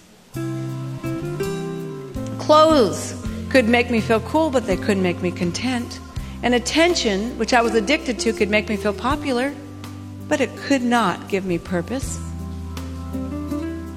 Clothes 2.50 3.14
could 3.52 3.70
make 3.70 3.92
me 3.92 4.02
feel 4.02 4.22
cool, 4.22 4.50
but 4.50 4.66
they 4.66 4.76
couldn't 4.76 5.04
make 5.04 5.22
me 5.22 5.30
content. 5.30 6.00
And 6.42 6.56
attention, 6.56 7.38
which 7.38 7.54
I 7.54 7.62
was 7.62 7.76
addicted 7.76 8.18
to, 8.22 8.34
could 8.34 8.50
make 8.50 8.68
me 8.68 8.76
feel 8.76 8.92
popular, 8.92 9.54
but 10.28 10.42
it 10.42 10.58
could 10.58 10.82
not 10.82 11.28
give 11.28 11.46
me 11.46 11.60
purpose. 11.60 12.20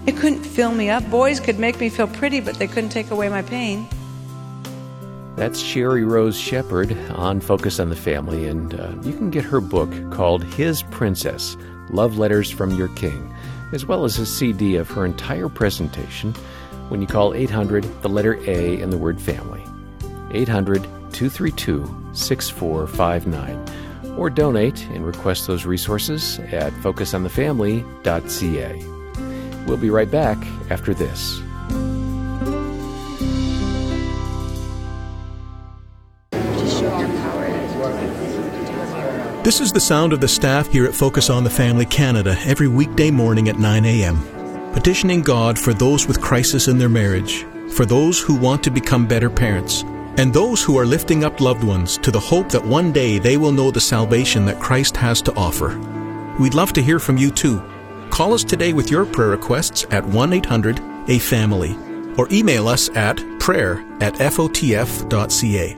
It 0.04 0.18
couldn't 0.18 0.44
fill 0.44 0.70
me 0.70 0.90
up. 0.90 1.08
Boys 1.08 1.40
could 1.40 1.58
make 1.58 1.80
me 1.80 1.88
feel 1.88 2.06
pretty, 2.06 2.40
but 2.40 2.56
they 2.56 2.66
couldn't 2.66 2.90
take 2.90 3.10
away 3.10 3.30
my 3.30 3.40
pain. 3.40 3.88
That's 5.34 5.62
Sheri 5.62 6.06
Rose 6.06 6.38
Shepherd 6.38 6.92
on 7.12 7.40
Focus 7.40 7.80
on 7.80 7.88
the 7.88 7.96
Family, 7.96 8.46
and 8.46 8.78
uh, 8.78 8.92
you 9.02 9.14
can 9.14 9.30
get 9.30 9.44
her 9.44 9.62
book 9.62 9.88
called 10.10 10.44
His 10.44 10.82
Princess 10.90 11.56
Love 11.88 12.18
Letters 12.18 12.50
from 12.50 12.72
Your 12.72 12.88
King, 12.88 13.34
as 13.72 13.86
well 13.86 14.04
as 14.04 14.18
a 14.18 14.26
CD 14.26 14.76
of 14.76 14.90
her 14.90 15.06
entire 15.06 15.48
presentation 15.48 16.34
when 16.92 17.00
you 17.00 17.06
call 17.06 17.32
800 17.32 17.84
the 18.02 18.10
letter 18.10 18.38
A 18.46 18.82
and 18.82 18.92
the 18.92 18.98
word 18.98 19.18
family. 19.18 19.64
800 20.32 20.82
232 20.82 22.10
6459. 22.12 24.18
Or 24.18 24.28
donate 24.28 24.84
and 24.88 25.06
request 25.06 25.46
those 25.46 25.64
resources 25.64 26.38
at 26.38 26.74
focusonthefamily.ca. 26.74 29.64
We'll 29.66 29.78
be 29.78 29.88
right 29.88 30.10
back 30.10 30.36
after 30.68 30.92
this. 30.92 31.40
This 39.42 39.60
is 39.60 39.72
the 39.72 39.80
sound 39.80 40.12
of 40.12 40.20
the 40.20 40.28
staff 40.28 40.68
here 40.68 40.84
at 40.84 40.94
Focus 40.94 41.30
on 41.30 41.42
the 41.42 41.50
Family 41.50 41.86
Canada 41.86 42.36
every 42.44 42.68
weekday 42.68 43.10
morning 43.10 43.48
at 43.48 43.58
9 43.58 43.84
a.m. 43.86 44.31
Petitioning 44.72 45.20
God 45.20 45.58
for 45.58 45.74
those 45.74 46.08
with 46.08 46.22
crisis 46.22 46.66
in 46.66 46.78
their 46.78 46.88
marriage, 46.88 47.44
for 47.72 47.84
those 47.84 48.20
who 48.20 48.34
want 48.34 48.64
to 48.64 48.70
become 48.70 49.06
better 49.06 49.28
parents, 49.28 49.82
and 50.16 50.32
those 50.32 50.62
who 50.62 50.78
are 50.78 50.86
lifting 50.86 51.24
up 51.24 51.40
loved 51.40 51.62
ones 51.62 51.98
to 51.98 52.10
the 52.10 52.18
hope 52.18 52.48
that 52.48 52.64
one 52.64 52.90
day 52.90 53.18
they 53.18 53.36
will 53.36 53.52
know 53.52 53.70
the 53.70 53.80
salvation 53.80 54.46
that 54.46 54.60
Christ 54.60 54.96
has 54.96 55.20
to 55.22 55.34
offer. 55.34 55.78
We'd 56.40 56.54
love 56.54 56.72
to 56.72 56.82
hear 56.82 56.98
from 56.98 57.18
you 57.18 57.30
too. 57.30 57.62
Call 58.08 58.32
us 58.32 58.44
today 58.44 58.72
with 58.72 58.90
your 58.90 59.04
prayer 59.04 59.28
requests 59.28 59.84
at 59.90 60.04
1 60.06 60.32
800 60.32 60.80
A 61.08 61.18
Family 61.18 61.76
or 62.16 62.26
email 62.30 62.66
us 62.66 62.88
at 62.96 63.16
prayer 63.40 63.84
at 64.00 64.14
fotf.ca. 64.14 65.76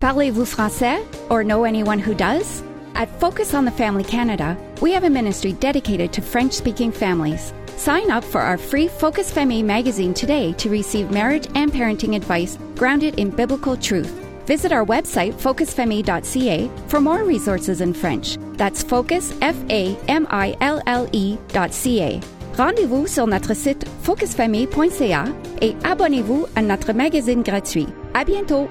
Parlez-vous 0.00 0.46
français 0.46 1.30
or 1.30 1.44
know 1.44 1.64
anyone 1.64 1.98
who 1.98 2.14
does? 2.14 2.62
At 2.94 3.08
Focus 3.20 3.54
on 3.54 3.64
the 3.64 3.70
Family 3.70 4.04
Canada, 4.04 4.56
we 4.80 4.92
have 4.92 5.04
a 5.04 5.10
ministry 5.10 5.52
dedicated 5.52 6.12
to 6.12 6.20
French 6.20 6.52
speaking 6.52 6.92
families. 6.92 7.52
Sign 7.76 8.10
up 8.10 8.24
for 8.24 8.40
our 8.40 8.58
free 8.58 8.88
Focus 8.88 9.30
Famille 9.30 9.64
magazine 9.64 10.12
today 10.12 10.52
to 10.54 10.68
receive 10.68 11.10
marriage 11.10 11.46
and 11.54 11.72
parenting 11.72 12.16
advice 12.16 12.58
grounded 12.76 13.18
in 13.18 13.30
biblical 13.30 13.76
truth. 13.76 14.10
Visit 14.46 14.72
our 14.72 14.84
website, 14.84 15.32
focusfamille.ca, 15.34 16.70
for 16.88 17.00
more 17.00 17.24
resources 17.24 17.80
in 17.80 17.94
French. 17.94 18.36
That's 18.56 18.82
focus, 18.82 19.32
F 19.40 19.56
A 19.70 19.96
M 20.08 20.26
I 20.30 20.56
L 20.60 20.82
L 20.86 21.08
E.ca. 21.12 22.20
Rendez-vous 22.56 23.06
sur 23.06 23.26
notre 23.26 23.54
site 23.54 23.86
focusfamille.ca 24.02 25.24
et 25.62 25.76
abonnez-vous 25.84 26.46
à 26.56 26.62
notre 26.62 26.92
magazine 26.92 27.42
gratuit. 27.42 27.86
À 28.12 28.24
bientôt! 28.24 28.68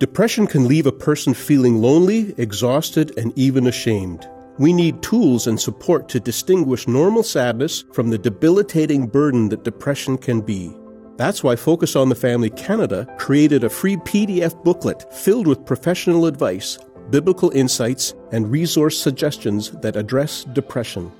Depression 0.00 0.46
can 0.46 0.66
leave 0.66 0.86
a 0.86 0.92
person 0.92 1.34
feeling 1.34 1.82
lonely, 1.82 2.32
exhausted, 2.38 3.12
and 3.18 3.34
even 3.36 3.66
ashamed. 3.66 4.26
We 4.56 4.72
need 4.72 5.02
tools 5.02 5.46
and 5.46 5.60
support 5.60 6.08
to 6.08 6.18
distinguish 6.18 6.88
normal 6.88 7.22
sadness 7.22 7.84
from 7.92 8.08
the 8.08 8.16
debilitating 8.16 9.08
burden 9.08 9.50
that 9.50 9.62
depression 9.62 10.16
can 10.16 10.40
be. 10.40 10.74
That's 11.18 11.44
why 11.44 11.54
Focus 11.54 11.96
on 11.96 12.08
the 12.08 12.14
Family 12.14 12.48
Canada 12.48 13.06
created 13.18 13.62
a 13.62 13.68
free 13.68 13.98
PDF 13.98 14.64
booklet 14.64 15.04
filled 15.12 15.46
with 15.46 15.66
professional 15.66 16.24
advice, 16.24 16.78
biblical 17.10 17.50
insights, 17.50 18.14
and 18.32 18.50
resource 18.50 18.98
suggestions 18.98 19.70
that 19.82 19.96
address 19.96 20.44
depression. 20.44 21.12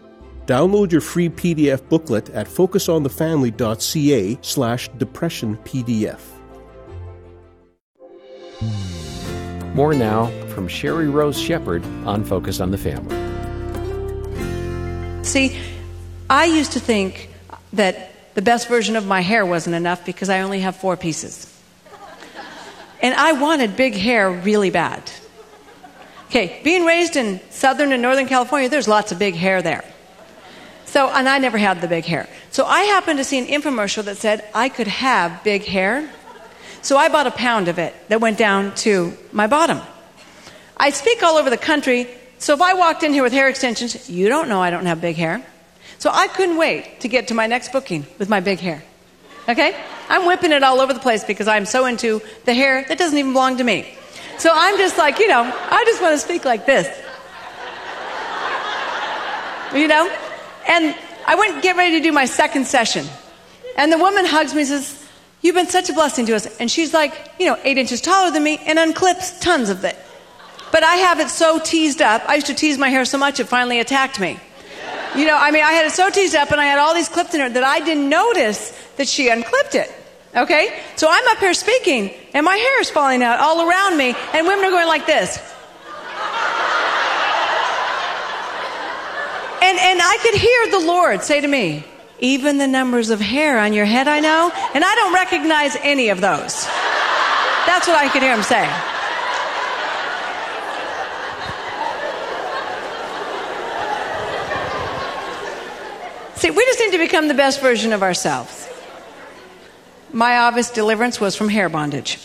Download 0.46 0.90
your 0.90 1.02
free 1.02 1.28
PDF 1.28 1.86
booklet 1.90 2.30
at 2.30 2.46
focusonthefamily.ca 2.46 4.38
slash 4.40 4.88
depression 4.96 5.58
PDF. 5.64 6.39
More 9.74 9.94
now 9.94 10.26
from 10.48 10.68
Sheri 10.68 11.12
Rose 11.12 11.38
Shepherd 11.38 11.84
on 12.06 12.24
Focus 12.24 12.60
on 12.60 12.70
the 12.70 12.78
Family. 12.78 13.16
See, 15.24 15.56
I 16.28 16.44
used 16.46 16.72
to 16.72 16.80
think 16.80 17.30
that 17.72 18.34
the 18.34 18.42
best 18.42 18.68
version 18.68 18.96
of 18.96 19.06
my 19.06 19.20
hair 19.20 19.44
wasn't 19.46 19.76
enough 19.76 20.04
because 20.04 20.28
I 20.28 20.40
only 20.40 20.60
have 20.60 20.76
four 20.76 20.96
pieces. 20.96 21.46
And 23.02 23.14
I 23.14 23.32
wanted 23.32 23.76
big 23.76 23.94
hair 23.94 24.30
really 24.30 24.70
bad. 24.70 25.10
Okay, 26.26 26.60
being 26.62 26.84
raised 26.84 27.16
in 27.16 27.40
Southern 27.50 27.92
and 27.92 28.02
Northern 28.02 28.26
California, 28.26 28.68
there's 28.68 28.86
lots 28.86 29.10
of 29.10 29.18
big 29.18 29.34
hair 29.34 29.62
there. 29.62 29.84
So, 30.84 31.08
and 31.08 31.28
I 31.28 31.38
never 31.38 31.58
had 31.58 31.80
the 31.80 31.88
big 31.88 32.04
hair. 32.04 32.28
So 32.50 32.64
I 32.66 32.82
happened 32.82 33.18
to 33.18 33.24
see 33.24 33.38
an 33.38 33.46
infomercial 33.46 34.04
that 34.04 34.16
said 34.16 34.44
I 34.54 34.68
could 34.68 34.88
have 34.88 35.42
big 35.44 35.64
hair. 35.64 36.10
So 36.82 36.96
I 36.96 37.08
bought 37.08 37.26
a 37.26 37.30
pound 37.30 37.68
of 37.68 37.78
it 37.78 37.94
that 38.08 38.20
went 38.20 38.38
down 38.38 38.74
to 38.76 39.16
my 39.32 39.46
bottom. 39.46 39.80
I 40.76 40.90
speak 40.90 41.22
all 41.22 41.36
over 41.36 41.50
the 41.50 41.58
country, 41.58 42.08
so 42.38 42.54
if 42.54 42.62
I 42.62 42.72
walked 42.74 43.02
in 43.02 43.12
here 43.12 43.22
with 43.22 43.32
hair 43.32 43.48
extensions, 43.48 44.08
you 44.08 44.28
don't 44.30 44.48
know 44.48 44.62
I 44.62 44.70
don't 44.70 44.86
have 44.86 45.00
big 45.00 45.16
hair. 45.16 45.44
So 45.98 46.10
I 46.10 46.28
couldn't 46.28 46.56
wait 46.56 47.00
to 47.00 47.08
get 47.08 47.28
to 47.28 47.34
my 47.34 47.46
next 47.46 47.72
booking 47.72 48.06
with 48.18 48.30
my 48.30 48.40
big 48.40 48.60
hair. 48.60 48.82
Okay? 49.46 49.76
I'm 50.08 50.26
whipping 50.26 50.52
it 50.52 50.62
all 50.62 50.80
over 50.80 50.94
the 50.94 51.00
place 51.00 51.22
because 51.22 51.46
I'm 51.46 51.66
so 51.66 51.84
into 51.84 52.22
the 52.46 52.54
hair 52.54 52.84
that 52.88 52.96
doesn't 52.96 53.18
even 53.18 53.32
belong 53.32 53.58
to 53.58 53.64
me. 53.64 53.94
So 54.38 54.50
I'm 54.52 54.78
just 54.78 54.96
like, 54.96 55.18
you 55.18 55.28
know, 55.28 55.42
I 55.42 55.84
just 55.84 56.00
want 56.00 56.14
to 56.14 56.18
speak 56.18 56.46
like 56.46 56.64
this. 56.64 56.88
You 59.74 59.86
know? 59.86 60.10
And 60.66 60.96
I 61.26 61.34
went 61.34 61.62
get 61.62 61.76
ready 61.76 61.98
to 61.98 62.02
do 62.02 62.10
my 62.10 62.24
second 62.24 62.66
session. 62.66 63.06
And 63.76 63.92
the 63.92 63.98
woman 63.98 64.24
hugs 64.24 64.54
me 64.54 64.60
and 64.60 64.68
says, 64.68 64.99
You've 65.42 65.54
been 65.54 65.68
such 65.68 65.88
a 65.88 65.92
blessing 65.92 66.26
to 66.26 66.36
us. 66.36 66.46
And 66.58 66.70
she's 66.70 66.92
like, 66.92 67.14
you 67.38 67.46
know, 67.46 67.58
eight 67.64 67.78
inches 67.78 68.00
taller 68.00 68.30
than 68.30 68.42
me 68.42 68.60
and 68.66 68.78
unclips 68.78 69.40
tons 69.40 69.70
of 69.70 69.84
it. 69.84 69.96
But 70.70 70.84
I 70.84 70.96
have 70.96 71.18
it 71.20 71.28
so 71.28 71.58
teased 71.58 72.02
up. 72.02 72.22
I 72.28 72.36
used 72.36 72.46
to 72.48 72.54
tease 72.54 72.78
my 72.78 72.88
hair 72.88 73.04
so 73.04 73.18
much 73.18 73.40
it 73.40 73.48
finally 73.48 73.80
attacked 73.80 74.20
me. 74.20 74.38
You 75.16 75.26
know, 75.26 75.36
I 75.36 75.50
mean, 75.50 75.64
I 75.64 75.72
had 75.72 75.86
it 75.86 75.92
so 75.92 76.10
teased 76.10 76.36
up 76.36 76.52
and 76.52 76.60
I 76.60 76.66
had 76.66 76.78
all 76.78 76.94
these 76.94 77.08
clips 77.08 77.34
in 77.34 77.40
it 77.40 77.54
that 77.54 77.64
I 77.64 77.80
didn't 77.80 78.08
notice 78.08 78.70
that 78.96 79.08
she 79.08 79.28
unclipped 79.28 79.74
it. 79.74 79.92
Okay? 80.36 80.80
So 80.94 81.08
I'm 81.10 81.26
up 81.28 81.38
here 81.38 81.54
speaking 81.54 82.14
and 82.32 82.44
my 82.44 82.56
hair 82.56 82.80
is 82.80 82.90
falling 82.90 83.22
out 83.22 83.40
all 83.40 83.68
around 83.68 83.96
me 83.96 84.14
and 84.32 84.46
women 84.46 84.64
are 84.64 84.70
going 84.70 84.86
like 84.86 85.06
this. 85.06 85.38
And, 89.62 89.78
and 89.78 90.00
I 90.02 90.18
could 90.22 90.34
hear 90.34 90.80
the 90.80 90.86
Lord 90.86 91.22
say 91.22 91.40
to 91.40 91.46
me, 91.46 91.84
even 92.20 92.58
the 92.58 92.66
numbers 92.66 93.10
of 93.10 93.20
hair 93.20 93.58
on 93.58 93.72
your 93.72 93.86
head 93.86 94.08
I 94.08 94.20
know, 94.20 94.52
and 94.74 94.84
I 94.84 94.94
don't 94.94 95.14
recognize 95.14 95.76
any 95.82 96.08
of 96.10 96.20
those. 96.20 96.66
That's 97.66 97.86
what 97.86 97.96
I 97.96 98.08
could 98.12 98.22
hear 98.22 98.34
him 98.34 98.42
say. 98.42 98.68
See, 106.40 106.50
we 106.50 106.64
just 106.64 106.80
need 106.80 106.92
to 106.92 106.98
become 106.98 107.28
the 107.28 107.34
best 107.34 107.60
version 107.60 107.92
of 107.92 108.02
ourselves. 108.02 108.66
My 110.10 110.38
obvious 110.38 110.70
deliverance 110.70 111.20
was 111.20 111.36
from 111.36 111.50
hair 111.50 111.68
bondage. 111.68 112.18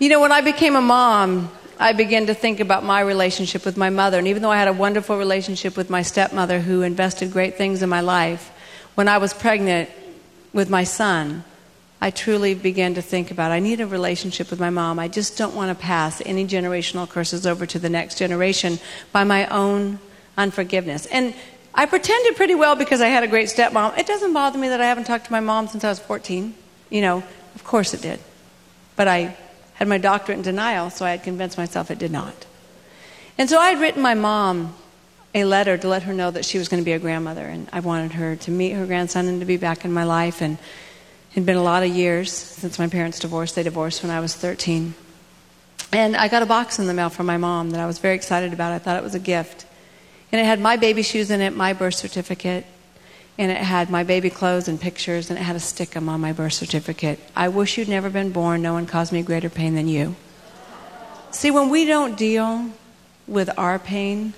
you 0.00 0.08
know, 0.08 0.20
when 0.20 0.32
I 0.32 0.40
became 0.40 0.74
a 0.74 0.80
mom, 0.80 1.50
I 1.78 1.92
began 1.92 2.26
to 2.26 2.34
think 2.34 2.60
about 2.60 2.84
my 2.84 3.00
relationship 3.00 3.64
with 3.64 3.76
my 3.76 3.90
mother. 3.90 4.18
And 4.18 4.28
even 4.28 4.42
though 4.42 4.50
I 4.50 4.58
had 4.58 4.68
a 4.68 4.72
wonderful 4.72 5.18
relationship 5.18 5.76
with 5.76 5.90
my 5.90 6.02
stepmother 6.02 6.60
who 6.60 6.82
invested 6.82 7.32
great 7.32 7.56
things 7.56 7.82
in 7.82 7.88
my 7.88 8.00
life, 8.00 8.50
when 8.94 9.08
I 9.08 9.18
was 9.18 9.34
pregnant 9.34 9.90
with 10.52 10.70
my 10.70 10.84
son, 10.84 11.44
I 12.00 12.10
truly 12.10 12.54
began 12.54 12.94
to 12.94 13.02
think 13.02 13.30
about 13.30 13.50
I 13.50 13.60
need 13.60 13.80
a 13.80 13.86
relationship 13.86 14.50
with 14.50 14.60
my 14.60 14.70
mom. 14.70 14.98
I 14.98 15.08
just 15.08 15.38
don't 15.38 15.54
want 15.54 15.76
to 15.76 15.82
pass 15.82 16.22
any 16.24 16.46
generational 16.46 17.08
curses 17.08 17.46
over 17.46 17.66
to 17.66 17.78
the 17.78 17.88
next 17.88 18.18
generation 18.18 18.78
by 19.10 19.24
my 19.24 19.46
own 19.48 19.98
unforgiveness. 20.36 21.06
And 21.06 21.34
I 21.74 21.86
pretended 21.86 22.36
pretty 22.36 22.54
well 22.54 22.76
because 22.76 23.00
I 23.00 23.08
had 23.08 23.24
a 23.24 23.26
great 23.26 23.48
stepmom. 23.48 23.98
It 23.98 24.06
doesn't 24.06 24.32
bother 24.32 24.58
me 24.58 24.68
that 24.68 24.80
I 24.80 24.86
haven't 24.86 25.04
talked 25.04 25.26
to 25.26 25.32
my 25.32 25.40
mom 25.40 25.66
since 25.66 25.82
I 25.82 25.88
was 25.88 25.98
14. 25.98 26.54
You 26.90 27.00
know, 27.00 27.24
of 27.54 27.64
course 27.64 27.94
it 27.94 28.02
did. 28.02 28.20
But 28.94 29.08
I 29.08 29.36
had 29.74 29.88
my 29.88 29.98
doctorate 29.98 30.38
in 30.38 30.42
denial, 30.42 30.90
so 30.90 31.04
I 31.04 31.10
had 31.10 31.22
convinced 31.22 31.58
myself 31.58 31.90
it 31.90 31.98
did 31.98 32.10
not. 32.10 32.46
And 33.36 33.50
so 33.50 33.58
I 33.58 33.70
had 33.70 33.80
written 33.80 34.02
my 34.02 34.14
mom 34.14 34.74
a 35.34 35.44
letter 35.44 35.76
to 35.76 35.88
let 35.88 36.04
her 36.04 36.12
know 36.12 36.30
that 36.30 36.44
she 36.44 36.58
was 36.58 36.68
going 36.68 36.80
to 36.80 36.84
be 36.84 36.92
a 36.92 36.98
grandmother, 36.98 37.44
and 37.44 37.68
I 37.72 37.80
wanted 37.80 38.12
her 38.12 38.36
to 38.36 38.50
meet 38.50 38.70
her 38.70 38.86
grandson 38.86 39.26
and 39.26 39.40
to 39.40 39.46
be 39.46 39.56
back 39.56 39.84
in 39.84 39.92
my 39.92 40.04
life. 40.04 40.40
And 40.40 40.58
it 40.58 41.34
had 41.34 41.46
been 41.46 41.56
a 41.56 41.62
lot 41.62 41.82
of 41.82 41.88
years 41.88 42.32
since 42.32 42.78
my 42.78 42.86
parents 42.86 43.18
divorced. 43.18 43.56
They 43.56 43.64
divorced 43.64 44.04
when 44.04 44.12
I 44.12 44.20
was 44.20 44.34
13. 44.34 44.94
And 45.92 46.16
I 46.16 46.28
got 46.28 46.42
a 46.42 46.46
box 46.46 46.78
in 46.78 46.86
the 46.86 46.94
mail 46.94 47.10
from 47.10 47.26
my 47.26 47.36
mom 47.36 47.70
that 47.70 47.80
I 47.80 47.86
was 47.86 47.98
very 47.98 48.14
excited 48.14 48.52
about. 48.52 48.72
I 48.72 48.78
thought 48.78 48.96
it 48.96 49.02
was 49.02 49.16
a 49.16 49.20
gift. 49.20 49.66
And 50.30 50.40
it 50.40 50.44
had 50.44 50.60
my 50.60 50.76
baby 50.76 51.02
shoes 51.02 51.30
in 51.30 51.40
it, 51.40 51.54
my 51.54 51.72
birth 51.72 51.94
certificate, 51.94 52.64
and 53.36 53.50
it 53.50 53.58
had 53.58 53.90
my 53.90 54.04
baby 54.04 54.30
clothes 54.30 54.68
and 54.68 54.80
pictures, 54.80 55.28
and 55.28 55.38
it 55.38 55.42
had 55.42 55.56
a 55.56 55.60
stickum 55.60 56.08
on 56.08 56.20
my 56.20 56.32
birth 56.32 56.52
certificate. 56.52 57.18
I 57.34 57.48
wish 57.48 57.76
you'd 57.76 57.88
never 57.88 58.08
been 58.08 58.30
born. 58.30 58.62
No 58.62 58.74
one 58.74 58.86
caused 58.86 59.12
me 59.12 59.22
greater 59.22 59.50
pain 59.50 59.74
than 59.74 59.88
you. 59.88 60.14
See, 61.32 61.50
when 61.50 61.68
we 61.68 61.84
don't 61.84 62.16
deal 62.16 62.70
with 63.26 63.50
our 63.58 63.78
pain 63.78 64.34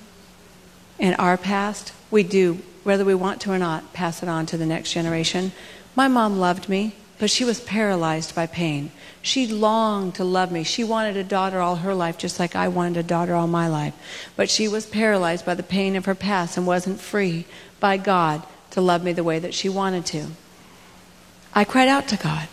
and 0.99 1.15
our 1.19 1.37
past, 1.37 1.93
we 2.11 2.23
do, 2.23 2.63
whether 2.85 3.05
we 3.05 3.15
want 3.15 3.43
to 3.43 3.53
or 3.53 3.59
not, 3.59 3.93
pass 3.93 4.23
it 4.23 4.31
on 4.31 4.47
to 4.47 4.57
the 4.57 4.65
next 4.65 4.93
generation. 4.93 5.53
My 5.95 6.09
mom 6.09 6.39
loved 6.39 6.71
me, 6.71 6.95
but 7.19 7.29
she 7.29 7.45
was 7.45 7.61
paralyzed 7.61 8.35
by 8.35 8.47
pain. 8.47 8.93
She 9.21 9.47
longed 9.47 10.15
to 10.15 10.25
love 10.25 10.51
me. 10.51 10.65
She 10.65 10.85
wanted 10.85 11.19
a 11.19 11.25
daughter 11.25 11.61
all 11.61 11.77
her 11.77 11.95
life, 11.95 12.17
just 12.17 12.39
like 12.39 12.57
I 12.57 12.69
wanted 12.69 12.99
a 12.99 13.03
daughter 13.03 13.35
all 13.35 13.47
my 13.47 13.69
life. 13.69 13.93
But 14.37 14.49
she 14.49 14.67
was 14.67 14.87
paralyzed 14.87 15.45
by 15.45 15.55
the 15.55 15.63
pain 15.63 15.97
of 15.97 16.07
her 16.07 16.15
past 16.15 16.57
and 16.57 16.67
wasn't 16.67 17.01
free 17.01 17.45
by 17.79 17.99
God 17.99 18.43
to 18.77 18.81
love 18.81 19.03
me 19.03 19.13
the 19.13 19.25
way 19.25 19.39
that 19.39 19.55
she 19.55 19.69
wanted 19.69 20.07
to. 20.07 20.27
I 21.55 21.65
cried 21.65 21.89
out 21.89 22.07
to 22.09 22.17
God. 22.17 22.47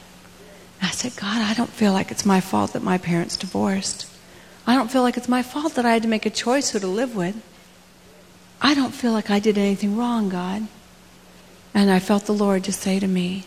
I 0.82 0.90
said, 0.90 1.16
God, 1.16 1.42
I 1.42 1.54
don't 1.54 1.70
feel 1.70 1.94
like 1.94 2.12
it's 2.12 2.26
my 2.26 2.40
fault 2.40 2.74
that 2.74 2.82
my 2.82 2.98
parents 2.98 3.38
divorced. 3.38 4.10
I 4.66 4.76
don't 4.76 4.90
feel 4.90 5.04
like 5.04 5.18
it's 5.18 5.30
my 5.30 5.44
fault 5.44 5.76
that 5.76 5.86
I 5.86 5.92
had 5.92 6.02
to 6.04 6.08
make 6.08 6.26
a 6.26 6.30
choice 6.30 6.72
who 6.72 6.80
to 6.80 6.88
live 6.88 7.16
with. 7.16 7.36
I 8.62 8.74
don't 8.74 8.94
feel 8.94 9.12
like 9.12 9.30
I 9.30 9.40
did 9.40 9.58
anything 9.58 9.98
wrong, 9.98 10.30
God. 10.30 10.68
And 11.74 11.92
I 11.92 12.00
felt 12.00 12.26
the 12.26 12.34
Lord 12.34 12.64
just 12.64 12.82
say 12.82 13.00
to 13.00 13.08
me, 13.08 13.44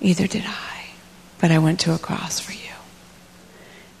Either 0.00 0.26
did 0.26 0.44
I 0.46 0.76
but 1.38 1.50
I 1.50 1.58
went 1.58 1.80
to 1.80 1.94
a 1.94 1.98
cross 1.98 2.40
for 2.40 2.52
you. 2.52 2.60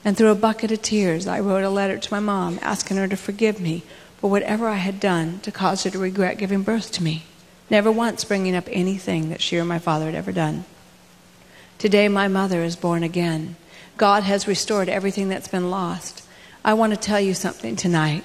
And 0.04 0.16
through 0.16 0.30
a 0.30 0.36
bucket 0.36 0.72
of 0.72 0.82
tears, 0.82 1.26
I 1.26 1.40
wrote 1.40 1.64
a 1.64 1.70
letter 1.70 1.98
to 1.98 2.12
my 2.12 2.20
mom 2.20 2.58
asking 2.62 2.96
her 2.96 3.08
to 3.08 3.16
forgive 3.16 3.60
me 3.60 3.82
for 4.18 4.30
whatever 4.30 4.68
I 4.68 4.76
had 4.76 5.00
done 5.00 5.40
to 5.40 5.52
cause 5.52 5.84
her 5.84 5.90
to 5.90 5.98
regret 5.98 6.38
giving 6.38 6.62
birth 6.62 6.92
to 6.92 7.02
me, 7.02 7.24
never 7.70 7.90
once 7.90 8.24
bringing 8.24 8.54
up 8.54 8.68
anything 8.70 9.28
that 9.30 9.40
she 9.40 9.58
or 9.58 9.64
my 9.64 9.78
father 9.78 10.06
had 10.06 10.14
ever 10.14 10.32
done. 10.32 10.64
Today, 11.78 12.08
my 12.08 12.28
mother 12.28 12.62
is 12.62 12.76
born 12.76 13.02
again. 13.02 13.56
God 13.96 14.22
has 14.22 14.48
restored 14.48 14.88
everything 14.88 15.28
that's 15.28 15.48
been 15.48 15.70
lost. 15.70 16.22
I 16.64 16.74
want 16.74 16.92
to 16.92 16.98
tell 16.98 17.20
you 17.20 17.34
something 17.34 17.76
tonight. 17.76 18.24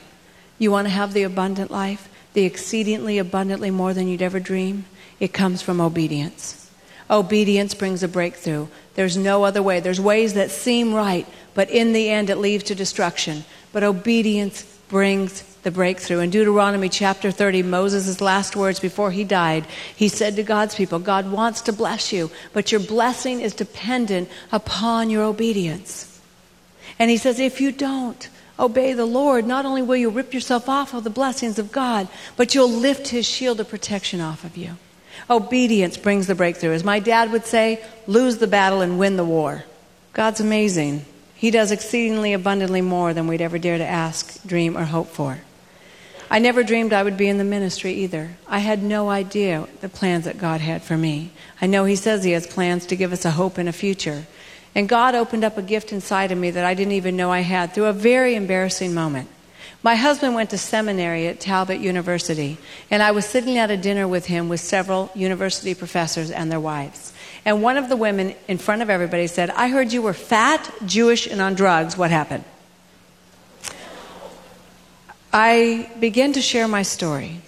You 0.57 0.71
want 0.71 0.85
to 0.85 0.93
have 0.93 1.13
the 1.13 1.23
abundant 1.23 1.71
life, 1.71 2.09
the 2.33 2.45
exceedingly 2.45 3.17
abundantly 3.17 3.71
more 3.71 3.93
than 3.93 4.07
you'd 4.07 4.21
ever 4.21 4.39
dream? 4.39 4.85
It 5.19 5.33
comes 5.33 5.61
from 5.61 5.81
obedience. 5.81 6.69
Obedience 7.09 7.73
brings 7.73 8.03
a 8.03 8.07
breakthrough. 8.07 8.67
There's 8.95 9.17
no 9.17 9.43
other 9.43 9.61
way. 9.61 9.79
There's 9.79 9.99
ways 9.99 10.33
that 10.33 10.49
seem 10.49 10.93
right, 10.93 11.27
but 11.53 11.69
in 11.69 11.93
the 11.93 12.09
end 12.09 12.29
it 12.29 12.37
leads 12.37 12.63
to 12.65 12.75
destruction. 12.75 13.43
But 13.73 13.83
obedience 13.83 14.63
brings 14.87 15.43
the 15.63 15.71
breakthrough. 15.71 16.19
In 16.19 16.29
Deuteronomy 16.29 16.89
chapter 16.89 17.31
30, 17.31 17.63
Moses' 17.63 18.21
last 18.21 18.55
words 18.55 18.79
before 18.79 19.11
he 19.11 19.23
died, 19.23 19.65
he 19.95 20.07
said 20.07 20.35
to 20.35 20.43
God's 20.43 20.75
people, 20.75 20.99
God 20.99 21.31
wants 21.31 21.61
to 21.61 21.73
bless 21.73 22.11
you, 22.11 22.31
but 22.53 22.71
your 22.71 22.81
blessing 22.81 23.41
is 23.41 23.53
dependent 23.53 24.29
upon 24.51 25.09
your 25.09 25.23
obedience. 25.23 26.19
And 26.97 27.09
he 27.09 27.17
says, 27.17 27.39
if 27.39 27.61
you 27.61 27.71
don't 27.71 28.29
obey 28.59 28.93
the 28.93 29.05
Lord, 29.05 29.45
not 29.45 29.65
only 29.65 29.81
will 29.81 29.95
you 29.95 30.09
rip 30.09 30.33
yourself 30.33 30.69
off 30.69 30.93
of 30.93 31.03
the 31.03 31.09
blessings 31.09 31.57
of 31.57 31.71
God, 31.71 32.07
but 32.37 32.53
you'll 32.53 32.69
lift 32.69 33.07
his 33.07 33.25
shield 33.25 33.59
of 33.59 33.69
protection 33.69 34.21
off 34.21 34.43
of 34.43 34.57
you. 34.57 34.77
Obedience 35.29 35.97
brings 35.97 36.27
the 36.27 36.35
breakthrough. 36.35 36.73
As 36.73 36.83
my 36.83 36.99
dad 36.99 37.31
would 37.31 37.45
say, 37.45 37.83
lose 38.07 38.37
the 38.37 38.47
battle 38.47 38.81
and 38.81 38.99
win 38.99 39.17
the 39.17 39.25
war. 39.25 39.63
God's 40.13 40.39
amazing. 40.39 41.05
He 41.35 41.51
does 41.51 41.71
exceedingly 41.71 42.33
abundantly 42.33 42.81
more 42.81 43.13
than 43.13 43.27
we'd 43.27 43.41
ever 43.41 43.57
dare 43.57 43.77
to 43.77 43.85
ask, 43.85 44.43
dream, 44.45 44.77
or 44.77 44.85
hope 44.85 45.07
for. 45.07 45.39
I 46.31 46.39
never 46.39 46.63
dreamed 46.63 46.93
I 46.93 47.03
would 47.03 47.17
be 47.17 47.27
in 47.27 47.37
the 47.37 47.43
ministry 47.43 47.91
either. 47.91 48.29
I 48.47 48.59
had 48.59 48.81
no 48.81 49.09
idea 49.09 49.67
the 49.81 49.89
plans 49.89 50.23
that 50.23 50.37
God 50.37 50.61
had 50.61 50.81
for 50.81 50.95
me. 50.97 51.33
I 51.61 51.67
know 51.67 51.83
He 51.83 51.97
says 51.97 52.23
He 52.23 52.31
has 52.31 52.47
plans 52.47 52.85
to 52.85 52.95
give 52.95 53.11
us 53.11 53.25
a 53.25 53.31
hope 53.31 53.57
and 53.57 53.67
a 53.67 53.73
future. 53.73 54.25
And 54.73 54.87
God 54.87 55.13
opened 55.13 55.43
up 55.43 55.57
a 55.57 55.61
gift 55.61 55.91
inside 55.91 56.31
of 56.31 56.37
me 56.37 56.49
that 56.51 56.63
I 56.63 56.73
didn't 56.73 56.93
even 56.93 57.17
know 57.17 57.33
I 57.33 57.41
had 57.41 57.73
through 57.73 57.87
a 57.87 57.93
very 57.93 58.35
embarrassing 58.35 58.93
moment. 58.93 59.27
My 59.83 59.95
husband 59.95 60.33
went 60.33 60.51
to 60.51 60.57
seminary 60.57 61.27
at 61.27 61.41
Talbot 61.41 61.81
University, 61.81 62.57
and 62.89 63.03
I 63.03 63.11
was 63.11 63.25
sitting 63.25 63.57
at 63.57 63.69
a 63.69 63.75
dinner 63.75 64.07
with 64.07 64.27
him 64.27 64.47
with 64.47 64.61
several 64.61 65.11
university 65.13 65.75
professors 65.75 66.31
and 66.31 66.49
their 66.49 66.61
wives. 66.61 67.11
And 67.43 67.61
one 67.61 67.75
of 67.75 67.89
the 67.89 67.97
women 67.97 68.35
in 68.47 68.57
front 68.57 68.81
of 68.81 68.89
everybody 68.89 69.27
said, 69.27 69.49
I 69.49 69.67
heard 69.67 69.91
you 69.91 70.01
were 70.01 70.13
fat, 70.13 70.71
Jewish, 70.85 71.27
and 71.27 71.41
on 71.41 71.55
drugs. 71.55 71.97
What 71.97 72.09
happened? 72.09 72.45
I 75.33 75.89
began 75.99 76.33
to 76.33 76.41
share 76.41 76.67
my 76.67 76.81
story. 76.81 77.39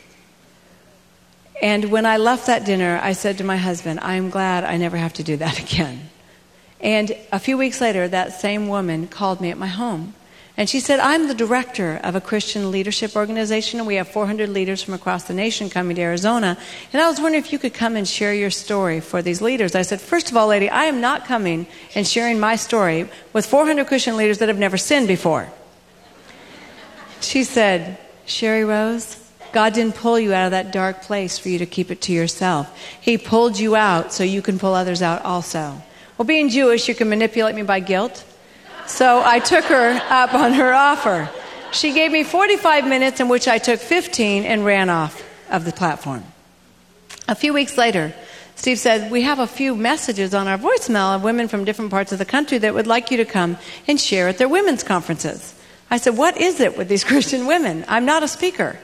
And 1.62 1.92
when 1.92 2.06
I 2.06 2.18
left 2.18 2.48
that 2.48 2.66
dinner, 2.66 3.00
I 3.02 3.14
said 3.14 3.38
to 3.38 3.44
my 3.44 3.58
husband, 3.58 4.00
I 4.02 4.16
am 4.16 4.30
glad 4.30 4.64
I 4.64 4.78
never 4.78 4.98
have 4.98 5.14
to 5.14 5.24
do 5.24 5.38
that 5.38 5.60
again. 5.72 6.10
And 6.80 7.16
a 7.32 7.40
few 7.40 7.58
weeks 7.58 7.80
later, 7.80 8.08
that 8.08 8.40
same 8.40 8.68
woman 8.68 9.08
called 9.08 9.40
me 9.40 9.50
at 9.50 9.58
my 9.58 9.68
home. 9.68 10.14
And 10.56 10.70
she 10.70 10.80
said, 10.80 11.00
I'm 11.00 11.28
the 11.28 11.34
director 11.34 12.00
of 12.04 12.16
a 12.16 12.22
Christian 12.22 12.70
leadership 12.70 13.16
organization, 13.16 13.80
and 13.80 13.88
we 13.88 13.96
have 13.96 14.08
400 14.08 14.50
leaders 14.50 14.84
from 14.84 14.94
across 14.94 15.24
the 15.24 15.34
nation 15.34 15.70
coming 15.70 15.96
to 15.96 16.02
Arizona. 16.02 16.58
And 16.92 17.02
I 17.02 17.10
was 17.10 17.20
wondering 17.20 17.44
if 17.44 17.52
you 17.52 17.58
could 17.58 17.74
come 17.74 17.96
and 17.96 18.08
share 18.08 18.36
your 18.36 18.52
story 18.52 19.00
for 19.00 19.24
these 19.24 19.42
leaders. 19.42 19.74
I 19.74 19.82
said, 19.82 20.00
First 20.00 20.30
of 20.30 20.38
all, 20.38 20.48
lady, 20.48 20.70
I 20.70 20.86
am 20.86 21.02
not 21.02 21.26
coming 21.26 21.66
and 21.96 22.08
sharing 22.08 22.40
my 22.40 22.56
story 22.56 23.10
with 23.32 23.48
400 23.48 23.88
Christian 23.88 24.16
leaders 24.16 24.38
that 24.40 24.50
have 24.50 24.60
never 24.60 24.78
sinned 24.78 25.08
before. 25.08 25.52
She 27.24 27.44
said, 27.44 27.98
Sheri 28.28 28.68
Rose, 28.68 29.18
God 29.54 29.74
didn't 29.74 29.96
pull 29.96 30.20
you 30.20 30.34
out 30.34 30.46
of 30.46 30.52
that 30.52 30.72
dark 30.72 31.04
place 31.04 31.38
for 31.38 31.50
you 31.50 31.60
to 31.60 31.66
keep 31.66 31.92
it 31.92 32.02
to 32.02 32.12
yourself. 32.12 32.78
He 33.00 33.18
pulled 33.18 33.60
you 33.60 33.76
out 33.76 34.12
so 34.12 34.24
you 34.24 34.42
can 34.42 34.60
pull 34.60 34.74
others 34.74 35.02
out 35.02 35.24
also. 35.24 35.82
Well, 36.18 36.26
being 36.26 36.50
Jewish, 36.50 36.88
you 36.88 36.96
can 36.96 37.10
manipulate 37.10 37.56
me 37.56 37.64
by 37.64 37.80
guilt. 37.80 38.26
So 38.88 39.22
I 39.24 39.40
took 39.40 39.66
her 39.66 40.02
up 40.10 40.34
on 40.34 40.54
her 40.54 40.74
offer. 40.74 41.30
She 41.72 41.94
gave 41.94 42.12
me 42.12 42.24
45 42.24 42.88
minutes 42.88 43.20
in 43.20 43.30
which 43.30 43.48
I 43.48 43.58
took 43.58 43.80
15 43.80 44.44
and 44.44 44.66
ran 44.66 44.90
off 44.90 45.24
of 45.50 45.66
the 45.66 45.72
platform. 45.72 46.24
A 47.28 47.36
few 47.36 47.54
weeks 47.54 47.78
later, 47.78 48.14
Steve 48.56 48.80
said, 48.80 49.12
We 49.12 49.22
have 49.22 49.40
a 49.40 49.48
few 49.48 49.76
messages 49.76 50.34
on 50.34 50.48
our 50.48 50.58
voicemail 50.58 51.16
of 51.16 51.24
women 51.24 51.48
from 51.48 51.64
different 51.64 51.92
parts 51.92 52.12
of 52.12 52.20
the 52.20 52.26
country 52.26 52.58
that 52.60 52.74
would 52.74 52.88
like 52.88 53.12
you 53.12 53.18
to 53.18 53.26
come 53.26 53.58
and 53.88 54.00
share 54.00 54.28
at 54.28 54.38
their 54.38 54.50
women's 54.50 54.84
conferences. 54.84 55.56
I 55.90 55.98
said, 55.98 56.18
What 56.18 56.38
is 56.38 56.60
it 56.60 56.78
with 56.78 56.88
these 56.88 57.04
Christian 57.12 57.48
women? 57.48 57.86
I'm 57.88 58.06
not 58.06 58.24
a 58.24 58.28
speaker. 58.28 58.78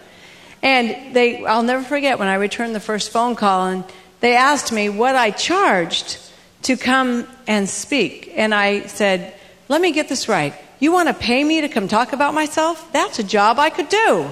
And 0.61 1.15
they, 1.15 1.45
I'll 1.45 1.63
never 1.63 1.83
forget 1.83 2.19
when 2.19 2.27
I 2.27 2.35
returned 2.35 2.75
the 2.75 2.81
first 2.81 3.11
phone 3.11 3.35
call 3.35 3.67
and 3.67 3.85
they 4.19 4.35
asked 4.35 4.73
me 4.73 4.89
what 4.89 5.15
I 5.15 5.31
charged 5.31 6.19
to 6.63 6.75
come 6.75 7.25
and 7.47 7.69
speak. 7.69 8.33
And 8.35 8.53
I 8.53 8.87
said, 8.87 9.33
Let 9.67 9.81
me 9.81 9.91
get 9.91 10.09
this 10.09 10.27
right. 10.27 10.53
You 10.79 10.91
want 10.91 11.07
to 11.09 11.13
pay 11.13 11.43
me 11.43 11.61
to 11.61 11.69
come 11.69 11.87
talk 11.87 12.13
about 12.13 12.33
myself? 12.33 12.91
That's 12.93 13.19
a 13.19 13.23
job 13.23 13.59
I 13.59 13.69
could 13.69 13.89
do. 13.89 14.31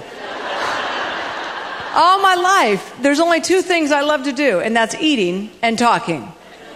All 1.94 2.20
my 2.20 2.34
life, 2.34 2.94
there's 3.02 3.20
only 3.20 3.40
two 3.40 3.60
things 3.60 3.90
I 3.92 4.02
love 4.02 4.24
to 4.24 4.32
do, 4.32 4.60
and 4.60 4.76
that's 4.76 4.94
eating 4.94 5.50
and 5.62 5.78
talking. 5.78 6.30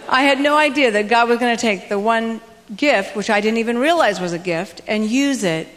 I 0.09 0.23
had 0.23 0.41
no 0.41 0.57
idea 0.57 0.91
that 0.91 1.09
God 1.09 1.29
was 1.29 1.39
going 1.39 1.57
to 1.57 1.61
take 1.61 1.89
the 1.89 1.99
one 1.99 2.41
gift, 2.75 3.15
which 3.17 3.31
I 3.31 3.41
didn't 3.41 3.59
even 3.59 3.79
realize 3.79 4.21
was 4.21 4.33
a 4.33 4.39
gift, 4.39 4.81
and 4.87 5.07
use 5.07 5.45
it 5.45 5.69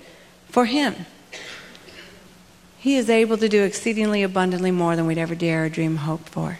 for 0.55 0.63
Him. 0.63 1.05
He 2.77 2.95
is 2.95 3.09
able 3.09 3.37
to 3.39 3.49
do 3.49 3.63
exceedingly 3.63 4.23
abundantly 4.23 4.71
more 4.71 4.95
than 4.95 5.05
we'd 5.05 5.17
ever 5.17 5.35
dare 5.35 5.65
or 5.65 5.69
dream 5.69 5.97
hope 5.97 6.29
for. 6.29 6.59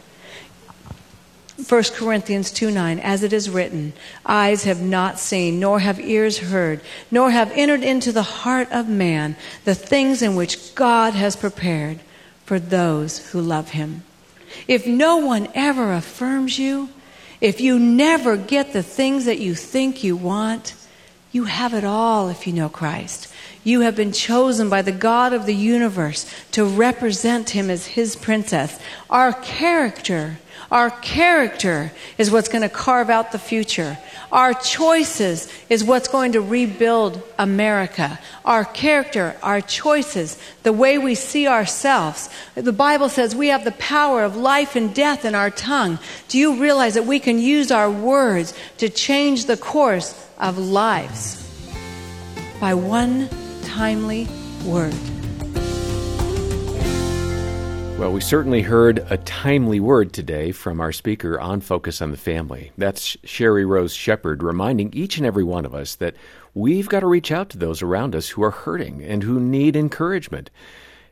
1 1.70 1.84
Corinthians 1.94 2.52
2 2.52 2.72
9, 2.72 3.00
as 3.00 3.24
it 3.24 3.32
is 3.32 3.50
written, 3.50 3.94
eyes 4.26 4.66
have 4.66 4.82
not 4.82 5.18
seen, 5.18 5.62
nor 5.62 5.80
have 5.80 5.98
ears 5.98 6.40
heard, 6.40 6.82
nor 7.10 7.32
have 7.32 7.54
entered 7.54 7.84
into 7.84 8.12
the 8.12 8.44
heart 8.44 8.70
of 8.70 8.90
man 8.90 9.38
the 9.64 9.74
things 9.74 10.22
in 10.22 10.36
which 10.36 10.76
God 10.76 11.14
has 11.14 11.38
prepared 11.38 12.02
for 12.44 12.60
those 12.60 13.30
who 13.30 13.40
love 13.40 13.70
him. 13.70 14.04
If 14.68 14.86
no 14.86 15.16
one 15.16 15.48
ever 15.56 15.94
affirms 15.94 16.60
you, 16.60 16.90
if 17.40 17.62
you 17.62 17.80
never 17.80 18.36
get 18.36 18.74
the 18.74 18.84
things 18.84 19.24
that 19.24 19.40
you 19.40 19.56
think 19.56 20.04
you 20.04 20.18
want, 20.18 20.76
you 21.32 21.46
have 21.46 21.74
it 21.74 21.86
all 21.86 22.28
if 22.28 22.46
you 22.46 22.52
know 22.52 22.68
Christ. 22.68 23.32
You 23.66 23.82
have 23.82 23.96
been 23.96 24.12
chosen 24.12 24.70
by 24.70 24.84
the 24.84 24.92
God 24.92 25.34
of 25.34 25.48
the 25.48 25.56
universe 25.56 26.32
to 26.52 26.64
represent 26.64 27.50
him 27.50 27.72
as 27.72 27.88
his 27.88 28.16
princess. 28.16 28.80
Our 29.10 29.34
character, 29.34 30.38
our 30.70 30.92
character 30.92 31.92
is 32.20 32.30
what's 32.30 32.48
going 32.48 32.62
to 32.62 32.70
carve 32.70 33.10
out 33.10 33.32
the 33.32 33.40
future. 33.40 33.98
Our 34.32 34.54
choices 34.54 35.52
is 35.68 35.84
what's 35.84 36.08
going 36.08 36.34
to 36.34 36.42
rebuild 36.42 37.24
America. 37.40 38.20
Our 38.46 38.66
character, 38.66 39.36
our 39.42 39.62
choices, 39.62 40.38
the 40.62 40.72
way 40.72 41.00
we 41.00 41.16
see 41.16 41.48
ourselves. 41.48 42.30
The 42.54 42.72
Bible 42.72 43.10
says 43.10 43.36
we 43.36 43.48
have 43.48 43.64
the 43.64 43.72
power 43.72 44.24
of 44.24 44.38
life 44.38 44.76
and 44.76 44.94
death 44.94 45.26
in 45.26 45.34
our 45.34 45.50
tongue. 45.50 45.98
Do 46.28 46.38
you 46.38 46.62
realize 46.62 46.94
that 46.94 47.08
we 47.08 47.20
can 47.20 47.40
use 47.40 47.72
our 47.72 47.90
words 47.90 48.54
to 48.78 48.90
change 48.90 49.46
the 49.46 49.58
course 49.58 50.14
of 50.38 50.60
lives 50.60 51.42
by 52.60 52.76
one 52.76 53.28
timely 53.76 54.26
word. 54.66 54.96
Well, 58.00 58.14
we 58.14 58.22
certainly 58.22 58.62
heard 58.62 59.06
a 59.10 59.18
timely 59.18 59.82
word 59.82 60.14
today 60.14 60.54
from 60.54 60.80
our 60.80 60.94
speaker 60.94 61.38
on 61.38 61.60
Focus 61.60 62.02
on 62.02 62.12
the 62.12 62.18
Family. 62.18 62.72
That's 62.78 63.18
Sheri 63.18 63.68
Rose 63.68 63.94
Shepherd 63.94 64.44
reminding 64.44 64.94
each 64.94 65.18
and 65.18 65.26
every 65.26 65.44
one 65.44 65.66
of 65.66 65.76
us 65.76 65.96
that 65.96 66.16
we've 66.54 66.88
got 66.88 67.02
to 67.02 67.08
reach 67.08 67.34
out 67.34 67.50
to 67.50 67.58
those 67.58 67.82
around 67.82 68.16
us 68.16 68.30
who 68.30 68.44
are 68.44 68.52
hurting 68.52 69.04
and 69.04 69.24
who 69.24 69.42
need 69.42 69.76
encouragement. 69.76 70.50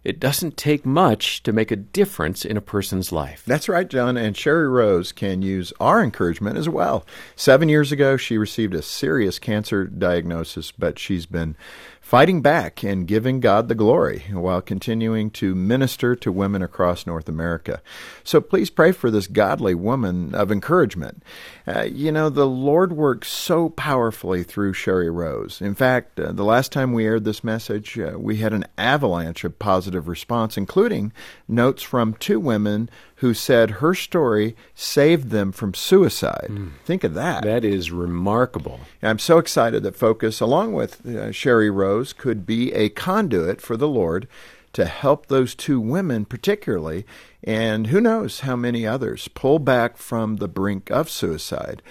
It 0.03 0.19
doesn't 0.19 0.57
take 0.57 0.85
much 0.85 1.43
to 1.43 1.53
make 1.53 1.71
a 1.71 1.75
difference 1.75 2.43
in 2.45 2.57
a 2.57 2.61
person's 2.61 3.11
life. 3.11 3.43
That's 3.45 3.69
right, 3.69 3.87
John. 3.87 4.17
And 4.17 4.35
Sheri 4.35 4.71
Rose 4.71 5.11
can 5.11 5.41
use 5.41 5.71
our 5.79 6.03
encouragement 6.03 6.57
as 6.57 6.67
well. 6.67 7.05
Seven 7.35 7.69
years 7.69 7.91
ago, 7.91 8.17
she 8.17 8.37
received 8.37 8.73
a 8.73 8.81
serious 8.81 9.39
cancer 9.39 9.85
diagnosis, 9.85 10.71
but 10.71 10.99
she's 10.99 11.25
been 11.25 11.55
fighting 12.03 12.41
back 12.41 12.83
and 12.83 13.07
giving 13.07 13.39
God 13.39 13.69
the 13.69 13.75
glory 13.75 14.25
while 14.31 14.61
continuing 14.61 15.31
to 15.31 15.55
minister 15.55 16.15
to 16.17 16.33
women 16.33 16.61
across 16.61 17.07
North 17.07 17.29
America. 17.29 17.81
So 18.25 18.41
please 18.41 18.69
pray 18.69 18.91
for 18.91 19.09
this 19.09 19.25
godly 19.25 19.73
woman 19.73 20.35
of 20.35 20.51
encouragement. 20.51 21.23
Uh, 21.65 21.83
you 21.83 22.11
know, 22.11 22.29
the 22.29 22.45
Lord 22.45 22.91
works 22.91 23.29
so 23.29 23.69
powerfully 23.69 24.43
through 24.43 24.73
Sheri 24.73 25.11
Rose. 25.11 25.61
In 25.61 25.75
fact, 25.75 26.19
uh, 26.19 26.33
the 26.33 26.43
last 26.43 26.73
time 26.73 26.91
we 26.91 27.05
aired 27.05 27.23
this 27.23 27.43
message, 27.43 27.97
uh, 27.97 28.19
we 28.19 28.37
had 28.37 28.51
an 28.51 28.65
avalanche 28.77 29.45
of 29.45 29.57
positive 29.57 29.92
response, 30.01 30.57
including 30.57 31.11
notes 31.47 31.81
from 31.81 32.13
two 32.15 32.39
women 32.39 32.89
who 33.17 33.33
said 33.33 33.71
her 33.71 33.93
story 33.93 34.55
saved 34.75 35.29
them 35.29 35.51
from 35.51 35.73
suicide. 35.73 36.47
Mm. 36.49 36.71
Think 36.83 37.03
of 37.03 37.13
that. 37.13 37.43
That 37.43 37.63
is 37.63 37.91
remarkable. 37.91 38.81
I'm 39.01 39.19
so 39.19 39.37
excited 39.37 39.83
that 39.83 39.95
Focus, 39.95 40.41
along 40.41 40.73
with 40.73 41.05
uh, 41.05 41.29
Sheri 41.31 41.73
Rose, 41.73 42.13
could 42.13 42.45
be 42.45 42.73
a 42.73 42.89
conduit 42.89 43.61
for 43.61 43.77
the 43.77 43.87
Lord 43.87 44.27
to 44.73 44.85
help 44.85 45.27
those 45.27 45.55
two 45.55 45.79
women, 45.79 46.25
particularly, 46.25 47.05
and 47.43 47.87
who 47.87 48.01
knows 48.01 48.41
how 48.41 48.55
many 48.55 48.85
others, 48.85 49.27
pull 49.29 49.59
back 49.59 49.97
from 49.97 50.37
the 50.37 50.47
brink 50.47 50.89
of 50.89 51.09
suicide. 51.09 51.81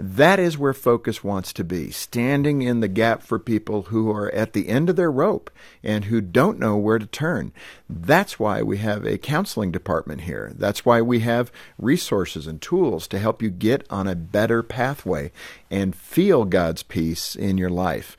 That 0.00 0.38
is 0.38 0.56
where 0.56 0.72
Focus 0.72 1.24
wants 1.24 1.52
to 1.54 1.64
be, 1.64 1.90
standing 1.90 2.62
in 2.62 2.78
the 2.78 2.86
gap 2.86 3.20
for 3.20 3.40
people 3.40 3.82
who 3.82 4.12
are 4.12 4.30
at 4.30 4.52
the 4.52 4.68
end 4.68 4.88
of 4.88 4.94
their 4.94 5.10
rope 5.10 5.50
and 5.82 6.04
who 6.04 6.20
don't 6.20 6.60
know 6.60 6.76
where 6.76 7.00
to 7.00 7.06
turn. 7.06 7.52
That's 7.90 8.38
why 8.38 8.62
we 8.62 8.78
have 8.78 9.04
a 9.04 9.18
counseling 9.18 9.72
department 9.72 10.20
here. 10.20 10.52
That's 10.54 10.86
why 10.86 11.02
we 11.02 11.20
have 11.20 11.50
resources 11.78 12.46
and 12.46 12.62
tools 12.62 13.08
to 13.08 13.18
help 13.18 13.42
you 13.42 13.50
get 13.50 13.84
on 13.90 14.06
a 14.06 14.14
better 14.14 14.62
pathway 14.62 15.32
and 15.68 15.96
feel 15.96 16.44
God's 16.44 16.84
peace 16.84 17.34
in 17.34 17.58
your 17.58 17.70
life. 17.70 18.16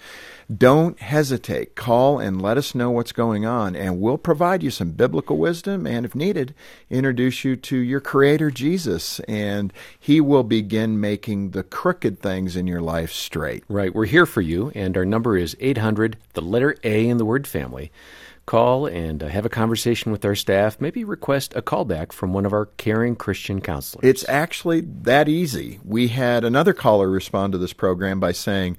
Don't 0.51 0.99
hesitate. 0.99 1.75
Call 1.75 2.17
and 2.17 2.41
let 2.41 2.57
us 2.57 2.73
know 2.73 2.89
what's 2.89 3.11
going 3.11 3.45
on, 3.45 3.75
and 3.75 4.01
we'll 4.01 4.17
provide 4.17 4.63
you 4.63 4.71
some 4.71 4.93
biblical 4.93 5.37
wisdom 5.37 5.85
and, 5.85 6.07
if 6.07 6.15
needed, 6.15 6.55
introduce 6.89 7.45
you 7.45 7.55
to 7.55 7.77
your 7.77 7.99
Creator 7.99 8.49
Jesus, 8.49 9.19
and 9.21 9.71
He 9.99 10.19
will 10.19 10.41
begin 10.41 10.99
making 10.99 11.51
the 11.51 11.61
crooked 11.69 12.19
things 12.19 12.55
in 12.55 12.67
your 12.67 12.81
life 12.81 13.11
straight. 13.11 13.63
Right. 13.67 13.93
We're 13.93 14.05
here 14.05 14.25
for 14.25 14.41
you, 14.41 14.71
and 14.75 14.95
our 14.97 15.05
number 15.05 15.37
is 15.37 15.55
800, 15.59 16.17
the 16.33 16.41
letter 16.41 16.75
A 16.83 17.07
in 17.07 17.17
the 17.17 17.25
word 17.25 17.47
family. 17.47 17.91
Call 18.45 18.87
and 18.87 19.21
uh, 19.21 19.27
have 19.27 19.45
a 19.45 19.49
conversation 19.49 20.11
with 20.11 20.25
our 20.25 20.33
staff. 20.33 20.81
Maybe 20.81 21.03
request 21.03 21.53
a 21.55 21.61
callback 21.61 22.11
from 22.11 22.33
one 22.33 22.47
of 22.47 22.53
our 22.53 22.65
caring 22.65 23.15
Christian 23.15 23.61
counselors. 23.61 24.03
It's 24.03 24.27
actually 24.27 24.81
that 24.81 25.29
easy. 25.29 25.79
We 25.83 26.07
had 26.07 26.43
another 26.43 26.73
caller 26.73 27.09
respond 27.09 27.53
to 27.53 27.59
this 27.59 27.73
program 27.73 28.19
by 28.19 28.31
saying, 28.31 28.77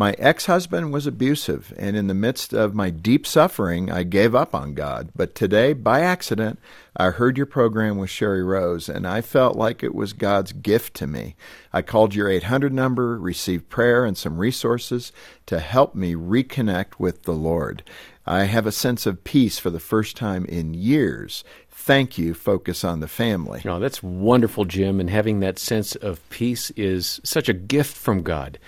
my 0.00 0.16
ex 0.18 0.46
husband 0.46 0.94
was 0.94 1.06
abusive, 1.06 1.74
and 1.76 1.94
in 1.94 2.06
the 2.06 2.14
midst 2.14 2.54
of 2.54 2.74
my 2.74 2.88
deep 2.88 3.26
suffering, 3.26 3.90
I 3.90 4.02
gave 4.02 4.34
up 4.34 4.54
on 4.54 4.72
God. 4.72 5.10
But 5.14 5.34
today, 5.34 5.74
by 5.74 6.00
accident, 6.00 6.58
I 6.96 7.10
heard 7.10 7.36
your 7.36 7.44
program 7.44 7.98
with 7.98 8.08
Sheri 8.08 8.42
Rose, 8.42 8.88
and 8.88 9.06
I 9.06 9.20
felt 9.20 9.56
like 9.56 9.82
it 9.82 9.94
was 9.94 10.14
God's 10.14 10.54
gift 10.54 10.94
to 10.94 11.06
me. 11.06 11.36
I 11.70 11.82
called 11.82 12.14
your 12.14 12.30
800 12.30 12.72
number, 12.72 13.18
received 13.18 13.68
prayer 13.68 14.06
and 14.06 14.16
some 14.16 14.38
resources 14.38 15.12
to 15.44 15.58
help 15.58 15.94
me 15.94 16.14
reconnect 16.14 16.98
with 16.98 17.24
the 17.24 17.34
Lord. 17.34 17.82
I 18.26 18.44
have 18.44 18.66
a 18.66 18.72
sense 18.72 19.04
of 19.04 19.22
peace 19.22 19.58
for 19.58 19.68
the 19.68 19.78
first 19.78 20.16
time 20.16 20.46
in 20.46 20.72
years. 20.72 21.44
Thank 21.68 22.16
you, 22.16 22.32
Focus 22.32 22.84
on 22.84 23.00
the 23.00 23.06
Family. 23.06 23.60
Oh, 23.66 23.78
that's 23.78 24.02
wonderful, 24.02 24.64
Jim, 24.64 24.98
and 24.98 25.10
having 25.10 25.40
that 25.40 25.58
sense 25.58 25.94
of 25.94 26.26
peace 26.30 26.70
is 26.70 27.20
such 27.22 27.50
a 27.50 27.52
gift 27.52 27.94
from 27.94 28.22
God. 28.22 28.58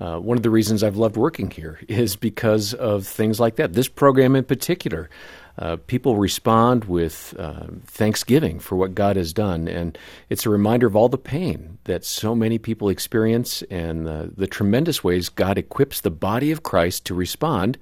Uh, 0.00 0.18
one 0.18 0.36
of 0.36 0.42
the 0.42 0.50
reasons 0.50 0.82
I've 0.82 0.96
loved 0.96 1.16
working 1.16 1.50
here 1.50 1.80
is 1.88 2.16
because 2.16 2.74
of 2.74 3.06
things 3.06 3.40
like 3.40 3.56
that. 3.56 3.72
This 3.72 3.88
program 3.88 4.36
in 4.36 4.44
particular, 4.44 5.10
uh, 5.58 5.76
people 5.86 6.16
respond 6.16 6.84
with 6.84 7.34
uh, 7.38 7.66
thanksgiving 7.84 8.60
for 8.60 8.76
what 8.76 8.94
God 8.94 9.16
has 9.16 9.32
done, 9.32 9.66
and 9.66 9.98
it's 10.28 10.46
a 10.46 10.50
reminder 10.50 10.86
of 10.86 10.94
all 10.94 11.08
the 11.08 11.18
pain 11.18 11.78
that 11.84 12.04
so 12.04 12.34
many 12.34 12.58
people 12.58 12.88
experience 12.88 13.62
and 13.62 14.06
the 14.06 14.46
tremendous 14.46 15.02
ways 15.02 15.28
God 15.28 15.58
equips 15.58 16.00
the 16.00 16.12
body 16.12 16.52
of 16.52 16.62
Christ 16.62 17.04
to 17.06 17.14
respond 17.14 17.76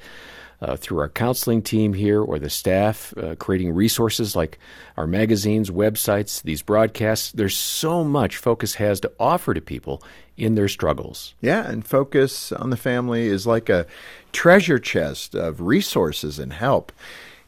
uh, 0.61 0.77
through 0.77 0.99
our 0.99 1.09
counseling 1.09 1.63
team 1.63 1.93
here 1.93 2.23
or 2.23 2.39
the 2.39 2.51
staff, 2.51 3.13
uh, 3.17 3.35
creating 3.37 3.73
resources 3.73 4.35
like 4.35 4.59
our 4.97 5.07
magazines, 5.07 5.71
websites, 5.71 6.43
these 6.43 6.63
broadcasts. 6.63 7.33
There's 7.33 7.57
so 7.57 8.03
much 8.05 8.37
Focus 8.37 8.75
has 8.77 9.01
to 9.01 9.13
offer 9.19 9.55
to 9.55 9.61
people 9.61 10.03
in 10.37 10.55
their 10.55 10.69
struggles. 10.69 11.35
Yeah, 11.41 11.69
and 11.69 11.85
Focus 11.85 12.53
on 12.53 12.71
the 12.71 12.77
Family 12.77 13.27
is 13.27 13.47
like 13.47 13.69
a 13.69 13.87
treasure 14.33 14.79
chest 14.79 15.35
of 15.35 15.61
resources 15.61 16.39
and 16.39 16.53
help 16.53 16.93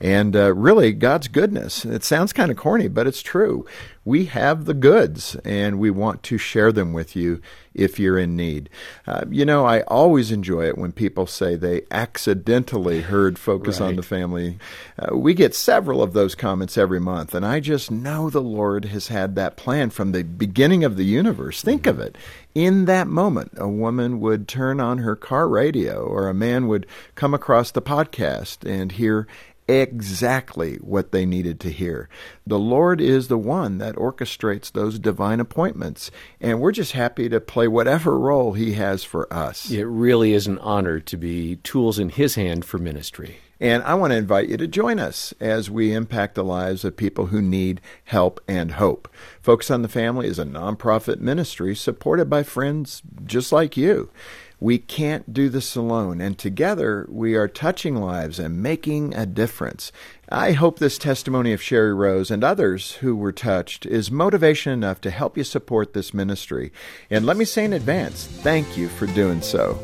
and 0.00 0.36
uh, 0.36 0.54
really 0.54 0.92
God's 0.92 1.28
goodness. 1.28 1.84
It 1.84 2.04
sounds 2.04 2.32
kind 2.32 2.50
of 2.50 2.56
corny, 2.56 2.88
but 2.88 3.06
it's 3.06 3.22
true. 3.22 3.66
We 4.04 4.26
have 4.26 4.64
the 4.64 4.74
goods, 4.74 5.36
and 5.44 5.78
we 5.78 5.90
want 5.90 6.22
to 6.24 6.38
share 6.38 6.72
them 6.72 6.94
with 6.94 7.14
you 7.14 7.42
if 7.74 7.98
you're 7.98 8.18
in 8.18 8.36
need. 8.36 8.70
Uh, 9.06 9.24
you 9.28 9.44
know, 9.44 9.66
I 9.66 9.82
always 9.82 10.32
enjoy 10.32 10.66
it 10.66 10.78
when 10.78 10.92
people 10.92 11.26
say 11.26 11.56
they 11.56 11.82
accidentally 11.90 13.02
heard 13.02 13.38
Focus 13.38 13.80
right. 13.80 13.88
on 13.88 13.96
the 13.96 14.02
Family. 14.02 14.58
Uh, 14.98 15.14
we 15.14 15.34
get 15.34 15.54
several 15.54 16.02
of 16.02 16.14
those 16.14 16.34
comments 16.34 16.78
every 16.78 17.00
month, 17.00 17.34
and 17.34 17.44
I 17.44 17.60
just 17.60 17.90
know 17.90 18.30
the 18.30 18.40
Lord 18.40 18.86
has 18.86 19.08
had 19.08 19.34
that 19.34 19.58
plan 19.58 19.90
from 19.90 20.12
the 20.12 20.24
beginning 20.24 20.84
of 20.84 20.96
the 20.96 21.04
universe. 21.04 21.60
Think 21.60 21.82
mm-hmm. 21.82 22.00
of 22.00 22.06
it. 22.06 22.16
In 22.54 22.86
that 22.86 23.08
moment, 23.08 23.52
a 23.56 23.68
woman 23.68 24.20
would 24.20 24.48
turn 24.48 24.80
on 24.80 24.98
her 24.98 25.16
car 25.16 25.48
radio, 25.48 26.00
or 26.02 26.28
a 26.28 26.34
man 26.34 26.66
would 26.66 26.86
come 27.14 27.34
across 27.34 27.70
the 27.70 27.82
podcast 27.82 28.68
and 28.68 28.92
hear 28.92 29.26
exactly 29.68 30.76
what 30.76 31.12
they 31.12 31.26
needed 31.26 31.60
to 31.60 31.70
hear. 31.70 32.08
The 32.46 32.58
Lord 32.58 33.00
is 33.00 33.28
the 33.28 33.38
one 33.38 33.78
that 33.78 33.96
orchestrates 33.96 34.72
those 34.72 34.98
divine 34.98 35.40
appointments, 35.40 36.10
and 36.40 36.60
we're 36.60 36.72
just 36.72 36.92
happy 36.92 37.28
to 37.28 37.40
play 37.40 37.68
whatever 37.68 38.18
role 38.18 38.54
He 38.54 38.72
has 38.72 39.04
for 39.04 39.32
us. 39.32 39.70
It 39.70 39.84
really 39.84 40.32
is 40.32 40.46
an 40.46 40.58
honor 40.58 41.00
to 41.00 41.16
be 41.16 41.56
tools 41.56 41.98
in 41.98 42.08
His 42.08 42.34
hand 42.34 42.64
for 42.64 42.78
ministry. 42.78 43.38
And 43.60 43.82
I 43.82 43.94
want 43.94 44.12
to 44.12 44.16
invite 44.16 44.48
you 44.48 44.56
to 44.56 44.68
join 44.68 45.00
us 45.00 45.34
as 45.40 45.68
we 45.68 45.92
impact 45.92 46.36
the 46.36 46.44
lives 46.44 46.84
of 46.84 46.96
people 46.96 47.26
who 47.26 47.42
need 47.42 47.80
help 48.04 48.40
and 48.46 48.72
hope. 48.72 49.08
Focus 49.40 49.70
on 49.70 49.82
the 49.82 49.88
Family 49.88 50.28
is 50.28 50.38
a 50.38 50.44
nonprofit 50.44 51.18
ministry 51.18 51.74
supported 51.74 52.30
by 52.30 52.44
friends 52.44 53.02
just 53.24 53.50
like 53.50 53.76
you. 53.76 54.10
We 54.60 54.78
can't 54.78 55.32
do 55.32 55.48
this 55.48 55.76
alone, 55.76 56.20
and 56.20 56.36
together 56.36 57.06
we 57.08 57.36
are 57.36 57.46
touching 57.46 57.94
lives 57.94 58.40
and 58.40 58.60
making 58.60 59.14
a 59.14 59.24
difference. 59.24 59.92
I 60.30 60.50
hope 60.52 60.78
this 60.78 60.98
testimony 60.98 61.52
of 61.52 61.60
Sheri 61.60 61.96
Rose 61.96 62.28
and 62.32 62.42
others 62.42 62.94
who 62.94 63.14
were 63.14 63.30
touched 63.30 63.86
is 63.86 64.10
motivation 64.10 64.72
enough 64.72 65.00
to 65.02 65.12
help 65.12 65.38
you 65.38 65.44
support 65.44 65.92
this 65.92 66.12
ministry. 66.12 66.72
And 67.08 67.24
let 67.24 67.36
me 67.36 67.44
say 67.44 67.64
in 67.64 67.72
advance, 67.72 68.26
thank 68.26 68.76
you 68.76 68.88
for 68.88 69.06
doing 69.06 69.42
so. 69.42 69.78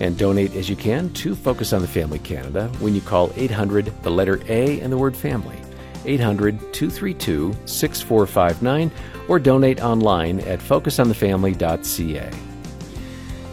And 0.00 0.18
donate 0.18 0.56
as 0.56 0.68
you 0.68 0.74
can 0.74 1.12
to 1.14 1.36
Focus 1.36 1.72
on 1.72 1.80
the 1.80 1.88
Family 1.88 2.18
Canada 2.18 2.68
when 2.80 2.96
you 2.96 3.00
call 3.00 3.32
800, 3.36 4.02
the 4.02 4.10
letter 4.10 4.40
A, 4.48 4.80
and 4.80 4.92
the 4.92 4.98
word 4.98 5.16
family. 5.16 5.56
800 6.04 6.58
232 6.72 7.54
6459 7.64 8.90
or 9.28 9.38
donate 9.38 9.80
online 9.80 10.40
at 10.40 10.58
focusonthefamily.ca. 10.58 12.47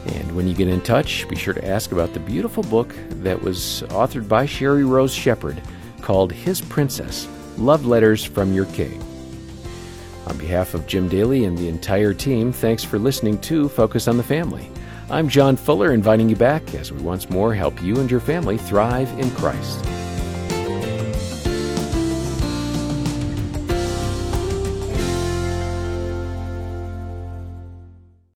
And 0.06 0.36
when 0.36 0.48
you 0.48 0.54
get 0.54 0.68
in 0.68 0.82
touch, 0.82 1.28
be 1.28 1.36
sure 1.36 1.54
to 1.54 1.68
ask 1.68 1.92
about 1.92 2.14
the 2.14 2.20
beautiful 2.20 2.64
book 2.64 2.94
that 3.10 3.42
was 3.42 3.84
authored 3.90 4.28
by 4.28 4.46
Sheri 4.46 4.88
Rose 4.88 5.14
Shepherd 5.14 5.62
called 6.02 6.32
His 6.32 6.62
Princess 6.62 7.28
Love 7.58 7.86
Letters 7.86 8.24
from 8.24 8.54
Your 8.54 8.66
King. 8.66 9.02
On 10.28 10.38
behalf 10.38 10.74
of 10.74 10.88
Jim 10.88 11.08
Daly 11.08 11.46
and 11.46 11.58
the 11.58 11.70
entire 11.70 12.14
team, 12.14 12.52
thanks 12.52 12.84
for 12.84 13.00
listening 13.00 13.40
to 13.42 13.70
Focus 13.70 14.08
on 14.08 14.18
the 14.18 14.24
Family. 14.24 14.70
I'm 15.10 15.30
John 15.30 15.56
Fuller, 15.56 15.94
inviting 15.94 16.30
you 16.30 16.36
back 16.36 16.74
as 16.74 16.92
we 16.92 17.02
once 17.02 17.30
more 17.30 17.54
help 17.54 17.82
you 17.82 18.00
and 18.00 18.10
your 18.10 18.20
family 18.20 18.58
thrive 18.58 19.10
in 19.20 19.30
Christ. 19.32 19.86